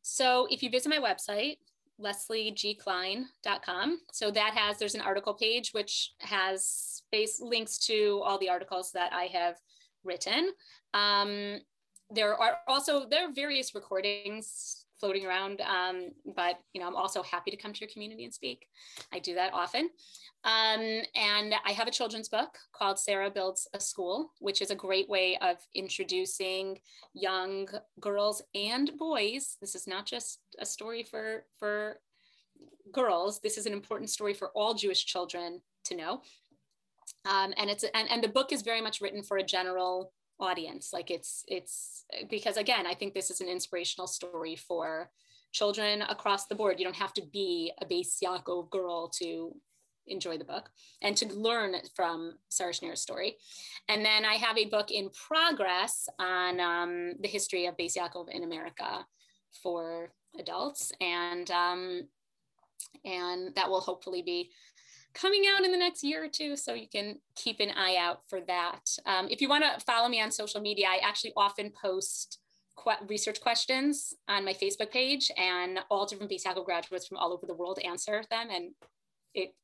[0.03, 1.57] So if you visit my website,
[2.01, 8.49] lesliegklein.com, so that has, there's an article page which has base links to all the
[8.49, 9.57] articles that I have
[10.05, 10.53] written.
[10.95, 11.59] Um,
[12.11, 17.23] there are also, there are various recordings floating around, um, but you know, I'm also
[17.23, 18.67] happy to come to your community and speak.
[19.13, 19.91] I do that often.
[20.45, 24.77] Um, and I have a children's book called Sarah Builds a School, which is a
[24.77, 26.79] great way of introducing
[27.15, 27.69] young
[28.01, 29.57] girls and boys.
[29.61, 32.01] This is not just a story for for
[32.93, 33.41] girls.
[33.41, 36.23] This is an important story for all Jewish children to know.
[37.29, 40.93] Um, and it's and, and the book is very much written for a general audience.
[40.93, 45.11] Like it's it's because again, I think this is an inspirational story for
[45.53, 46.79] children across the board.
[46.79, 49.55] You don't have to be a Yaakov girl to
[50.07, 50.71] enjoy the book
[51.03, 53.37] and to learn from Sarah Schenirer's story.
[53.89, 58.29] And then I have a book in progress on um, the history of Beis Yaakov
[58.31, 59.07] in America
[59.63, 60.93] for adults.
[61.01, 62.09] And, um,
[63.05, 64.51] and that will hopefully be
[65.15, 66.57] coming out in the next year or two.
[66.57, 68.81] So you can keep an eye out for that.
[69.07, 72.39] Um, if you want to follow me on social media, I actually often post
[73.09, 77.47] research questions on my Facebook page and all different Beis Yaakov graduates from all over
[77.47, 78.49] the world answer them.
[78.51, 78.71] And
[79.35, 79.55] it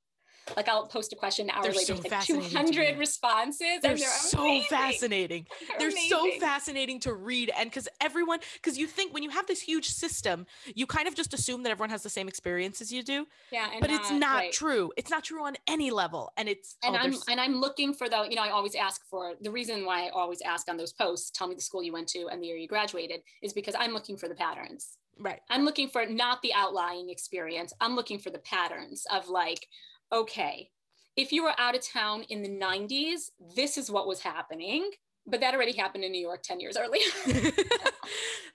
[0.56, 3.60] like I'll post a question an hour They're later, so like 200 responses.
[3.82, 4.68] they're, and they're so amazing.
[4.68, 5.46] fascinating
[5.78, 9.46] They're they're so fascinating to read and because everyone because you think when you have
[9.46, 12.92] this huge system you kind of just assume that everyone has the same experience as
[12.92, 14.52] you do Yeah, but it's not right.
[14.52, 17.60] true it's not true on any level and it's And oh, I'm there's- and I'm
[17.60, 20.68] looking for the you know I always ask for the reason why I always ask
[20.68, 21.30] on those posts.
[21.30, 23.92] Tell me the school you went to and the year you graduated is because I'm
[23.92, 24.98] looking for the patterns.
[25.18, 27.72] right I'm looking for not the outlying experience.
[27.80, 29.68] I'm looking for the patterns of like,
[30.12, 30.70] okay,
[31.16, 34.90] if you were out of town in the 90s, this is what was happening.
[35.26, 37.06] But that already happened in New York 10 years earlier.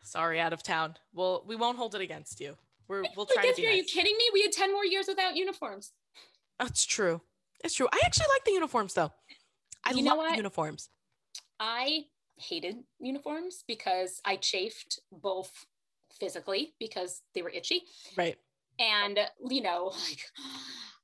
[0.03, 0.95] sorry out of town.
[1.13, 2.55] Well we won't hold it against you.
[2.87, 4.23] We're we'll try to be year, are you kidding me?
[4.33, 5.93] We had 10 more years without uniforms.
[6.59, 7.21] that's true.
[7.63, 7.87] It's true.
[7.91, 9.11] I actually like the uniforms though.
[9.83, 10.89] I You love uniforms.
[11.59, 12.05] I
[12.37, 15.65] hated uniforms because I chafed both
[16.19, 17.81] physically because they were itchy.
[18.15, 18.37] Right
[18.79, 19.19] and
[19.49, 20.19] you know like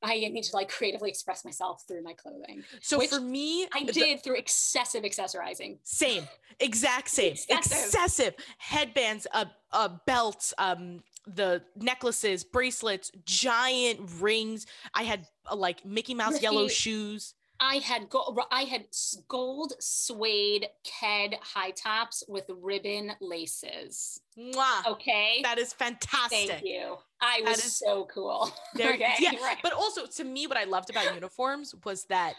[0.04, 2.64] I need to like creatively express myself through my clothing.
[2.82, 5.78] so for me I the- did through excessive accessorizing.
[5.84, 6.28] Same,
[6.60, 7.78] exact same, Excessive.
[7.86, 14.68] excessive, headbands, uh, uh, belts, um, the necklaces, bracelets, giant rings.
[14.94, 17.34] I had uh, like Mickey Mouse yellow shoes.
[17.60, 18.86] I had gold, I had
[19.28, 24.20] gold suede ked high tops with ribbon laces.
[24.38, 24.86] Mwah.
[24.88, 25.40] Okay.
[25.44, 26.50] That is fantastic.
[26.50, 26.98] Thank you.
[27.22, 28.52] I That was is- so cool.
[28.76, 29.14] There- okay.
[29.20, 29.58] yeah, right.
[29.64, 32.34] But also, to me, what I loved about uniforms was that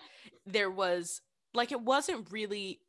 [0.45, 1.23] there was
[1.55, 2.81] like it wasn't really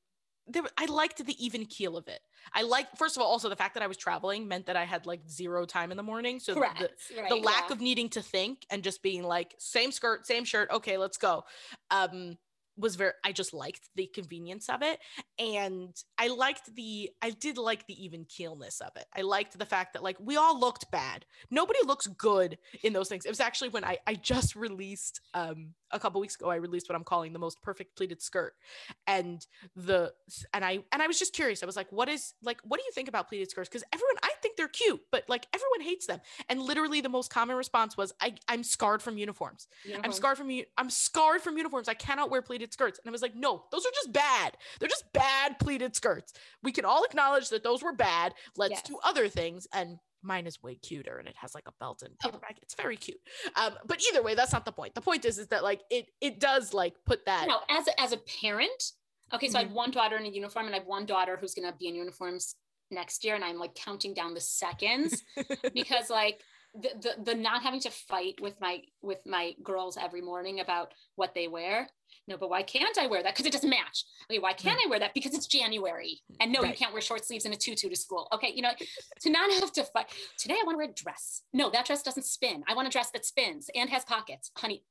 [0.48, 0.64] there.
[0.78, 2.20] I liked the even keel of it.
[2.54, 4.86] I like first of all, also the fact that I was traveling meant that I
[4.86, 6.40] had like zero time in the morning.
[6.40, 6.80] So Correct.
[6.80, 7.74] the, right, the lack yeah.
[7.74, 11.44] of needing to think and just being like same skirt same shirt okay let's go
[11.92, 12.38] um
[12.78, 15.00] was very i just liked the convenience of it
[15.40, 19.06] and i liked the i did like the even keelness of it.
[19.16, 21.26] I liked the fact that like we all looked bad.
[21.50, 23.26] Nobody looks good in those things.
[23.26, 26.90] It was actually when i i just released um a couple weeks ago i released
[26.90, 28.54] what i'm calling the most perfect pleated skirt.
[29.06, 30.14] And the
[30.54, 31.64] and i and i was just curious.
[31.64, 33.70] I was like what is like what do you think about pleated skirts?
[33.70, 36.22] Because everyone i think they're cute but like everyone hates them.
[36.50, 39.68] And literally the most common response was I, i'm scarred from uniforms.
[40.04, 41.88] I'm scarred from i'm scarred from uniforms.
[41.88, 43.00] I cannot wear pleated skirts.
[43.04, 44.58] And i was like no those are just bad.
[44.80, 46.34] They're just bad pleated skirts.
[46.64, 48.34] We can all acknowledge that those were bad.
[48.56, 48.84] Let's Yes.
[48.84, 49.68] do other things.
[49.74, 52.58] And mine is way cuter and it has like a belt and paper bag.
[52.62, 53.20] It's very cute.
[53.56, 54.96] Um but either way that's not the point.
[54.96, 58.02] The point is is that like it it does like put that Now, as a,
[58.02, 58.84] as a parent,
[59.34, 59.68] okay, so I Mhm.
[59.68, 61.88] have one daughter in a uniform, and I have one daughter who's going to be
[61.88, 62.56] in uniforms
[62.90, 65.22] next year, and I'm like counting down the seconds
[65.74, 66.42] because like
[66.74, 70.94] the, the the not having to fight with my with my girls every morning about
[71.16, 71.90] what they wear.
[72.28, 73.34] No, but why can't I wear that?
[73.34, 74.04] Because it doesn't match.
[74.30, 75.14] Okay, why can't I wear that?
[75.14, 78.28] Because it's January, and no, you can't wear short sleeves and a tutu to school.
[78.34, 78.72] Okay, you know,
[79.22, 80.08] to not have to fight.
[80.38, 81.44] Today, I want to wear a dress.
[81.54, 82.64] No, that dress doesn't spin.
[82.68, 84.84] I want a dress that spins and has pockets, honey.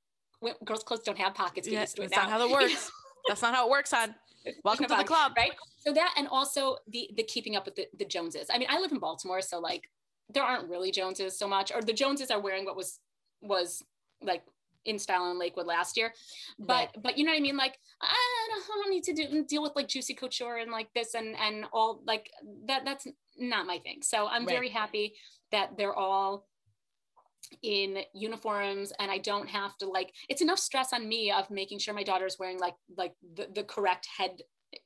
[0.64, 1.68] Girls' clothes don't have pockets.
[1.68, 2.91] Yeah, that's not how that works
[3.26, 4.14] that's not how it works on
[4.64, 7.87] welcome to the club right so that and also the the keeping up with the,
[7.99, 9.89] the joneses i mean i live in baltimore so like
[10.32, 13.01] there aren't really joneses so much or the joneses are wearing what was
[13.43, 13.82] was
[14.22, 14.43] like
[14.87, 16.12] in style in lakewood last year
[16.59, 16.89] but Right.
[17.03, 19.62] but you know what i mean like i don't, I don't need to do, deal
[19.62, 22.30] with like juicy couture and like this and and all like
[22.66, 23.07] that that's
[23.39, 24.55] not my thing so i'm Right.
[24.55, 25.14] very happy
[25.53, 26.47] that they're all
[27.62, 31.78] in uniforms and I don't have to like it's enough stress on me of making
[31.78, 34.43] sure my daughter's wearing like like the, the correct head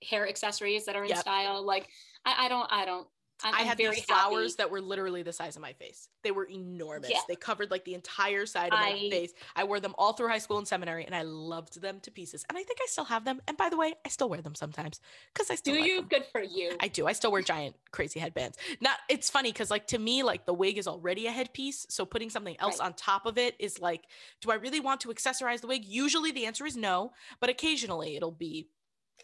[0.08, 1.18] hair accessories that are in Yep.
[1.18, 1.88] style like
[2.24, 3.06] I, I don't I don't
[3.44, 4.54] I had these flowers happy.
[4.58, 6.08] that were literally the size of my face.
[6.22, 7.10] They were enormous.
[7.10, 7.20] Yeah.
[7.28, 9.32] They covered like the entire side of my face.
[9.56, 12.44] I wore them all through high school and seminary, and I loved them to pieces.
[12.48, 13.40] And I think I still have them.
[13.48, 15.00] And by the way, I still wear them sometimes
[15.32, 16.08] because I still do like you them.
[16.08, 17.06] good for you I do.
[17.06, 18.58] I still wear giant, crazy headbands.
[18.80, 18.98] Not.
[19.08, 21.86] It's funny because, like, to me, like the wig is already a headpiece.
[21.88, 22.86] So putting something else Right.
[22.86, 24.04] on top of it is like,
[24.40, 25.84] do I really want to accessorize the wig?
[25.86, 27.12] Usually, the answer is no.
[27.40, 28.68] But occasionally, it'll be,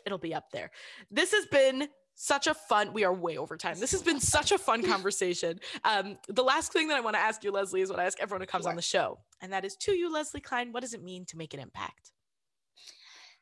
[0.05, 0.71] it'll be up there.
[1.11, 3.79] This has been such a fun we are way over time.
[3.79, 5.61] This has been such a fun conversation.
[5.85, 8.19] Um the last thing that i want to ask you leslie is what i ask
[8.21, 8.71] everyone who comes sure.
[8.71, 11.37] on the show and that is to you leslie klein what does it mean to
[11.37, 12.13] make an impact?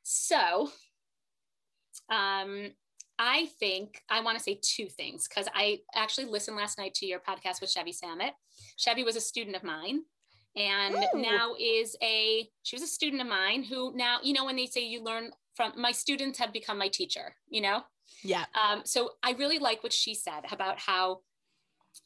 [0.03, 0.71] So
[2.11, 2.73] um
[3.19, 7.07] i think i want to say two things because i actually listened last night to
[7.07, 8.33] your podcast with chevy samet.
[8.77, 10.03] Chevy was a student of mine
[10.57, 11.21] and Ooh.
[11.21, 14.67] now is a she was a student of mine who now you know when they
[14.67, 17.83] say you learn from my students have become my teacher you know
[18.25, 18.47] yeah.
[18.61, 21.21] Um, so I really like what she said about how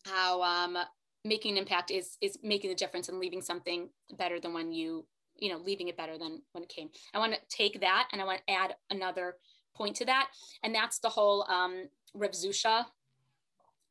[0.05, 0.77] how um,
[1.25, 3.89] making an impact is is making the difference and leaving something
[4.19, 5.07] better than when you
[5.37, 6.91] you know leaving it better than when it came.
[7.15, 9.37] I want to take that and I want to add another
[9.77, 10.29] point to that,
[10.63, 12.85] and that's the whole um, Rav Zusha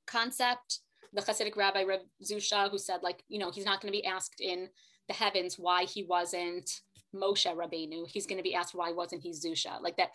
[0.06, 0.82] concept.
[1.14, 4.06] The Hasidic Rabbi Rav Zusha, who said like you know he's not going to be
[4.06, 4.68] asked in
[5.08, 6.70] the heavens why he wasn't
[7.16, 8.06] Moshe Rabbeinu.
[8.08, 9.82] He's going to be asked why wasn't he Zusha?
[9.82, 10.10] Like that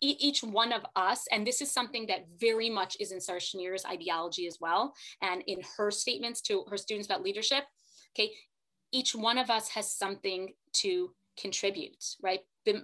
[0.00, 3.84] each one of us, and this is something that very much is in Sarah Schenirer's
[3.84, 7.64] ideology as well, and in her statements to her students about leadership.
[8.14, 8.32] Okay,
[8.92, 12.40] each one of us has something to contribute, right?
[12.64, 12.80] Where,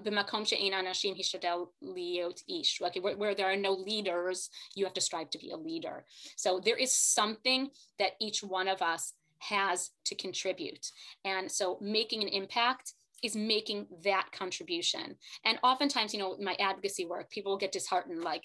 [3.16, 6.04] where there are no leaders, you have to strive to be a leader.
[6.36, 10.90] So there is something that each one of us has to contribute.
[11.24, 12.94] And so making an impact
[13.24, 15.16] is making that contribution.
[15.44, 18.44] And oftentimes, you know, my advocacy work, people get disheartened, like,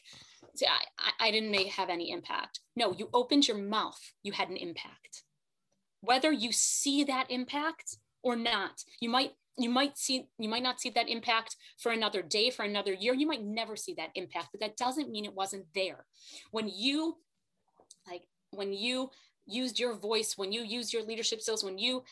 [0.66, 2.62] I, I didn't have any impact.
[2.76, 5.24] No, you opened your mouth, you had an impact.
[6.02, 10.80] Whether you see that impact or not, you might you might see you might not
[10.80, 14.48] see that impact for another day for another year you might never see that impact
[14.54, 16.06] but that doesn't mean it wasn't there
[16.52, 17.18] when you
[18.10, 18.22] like
[18.52, 19.10] when you
[19.46, 22.04] used your voice when you used your leadership skills when you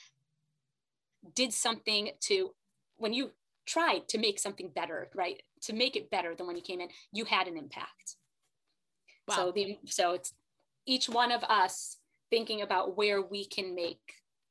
[1.36, 2.52] did something to
[2.98, 3.32] when you
[3.66, 5.42] tried to make something better, right?
[5.64, 8.16] To make it better than when you came in, you had an impact.
[9.28, 9.36] Wow.
[9.36, 10.34] So the so it's
[10.86, 11.98] each one of us
[12.30, 14.00] thinking about where we can make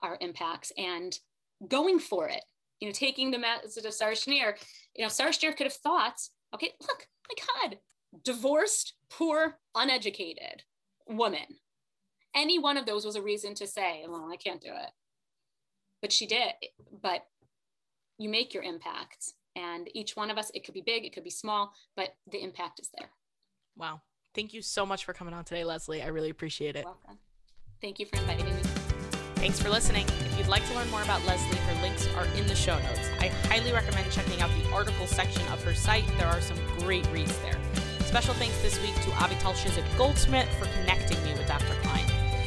[0.03, 1.19] our impacts and
[1.67, 2.43] going for it.
[2.81, 4.55] You know, taking the message of Sarah Schenirer,
[4.95, 6.21] you know, Sarah Schenirer could have thought,
[6.55, 7.79] okay, look, my God,
[8.23, 10.63] divorced, poor, uneducated
[11.09, 11.47] woman.
[12.35, 14.91] Any one of those was a reason to say, well, I can't do it.
[16.01, 16.53] But she did.
[17.03, 17.27] But
[18.19, 19.33] you make your impact.
[19.55, 22.43] And each one of us, it could be big, it could be small, but the
[22.43, 23.11] impact is there.
[23.77, 24.03] Wow.
[24.35, 26.03] Thank you so much for coming on today, Leslie.
[26.03, 26.85] I really appreciate it.
[26.85, 27.19] welcome.
[27.81, 28.63] Thank you for inviting me.
[29.37, 30.07] Thanks for listening.
[30.09, 33.09] If you'd like to learn more about Leslie, her links are in the show notes.
[33.21, 36.07] I highly recommend checking out the article section of her site.
[36.19, 37.59] There are some great reads there.
[38.01, 41.75] Special thanks this week to Avital Shizit Goldsmith for connecting me with Dr.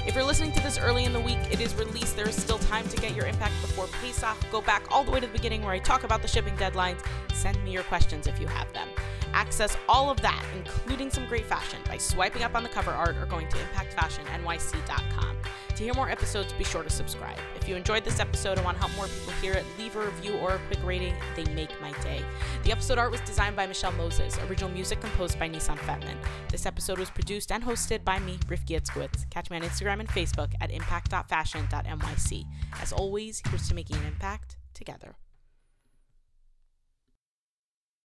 [0.09, 2.15] If you're listening to this early in the week, it is released.
[2.15, 4.35] There is still time to get your impact before Pesach.
[4.51, 7.05] Go back all the way to the beginning where I talk about the shipping deadlines.
[7.31, 8.87] Send me your questions if you have them.
[9.33, 13.17] Access all of that, including some great fashion, by swiping up on the cover art
[13.17, 15.37] or going to impactfashionnyc.com.
[15.79, 17.37] To hear more episodes, be sure to subscribe.
[17.55, 20.01] If you enjoyed this episode and want to help more people hear it, leave a
[20.01, 21.15] review or a quick rating.
[21.37, 22.21] They make my day.
[22.65, 26.17] The episode art was designed by Michelle Moses, original music composed by Nissan Fetman.
[26.49, 29.29] This episode was produced and hosted by me, Rifki Itzkowitz.
[29.29, 32.45] Catch me on Instagram and Facebook at impact.fashion.nyc.
[32.81, 35.15] As always, here's to making an impact together.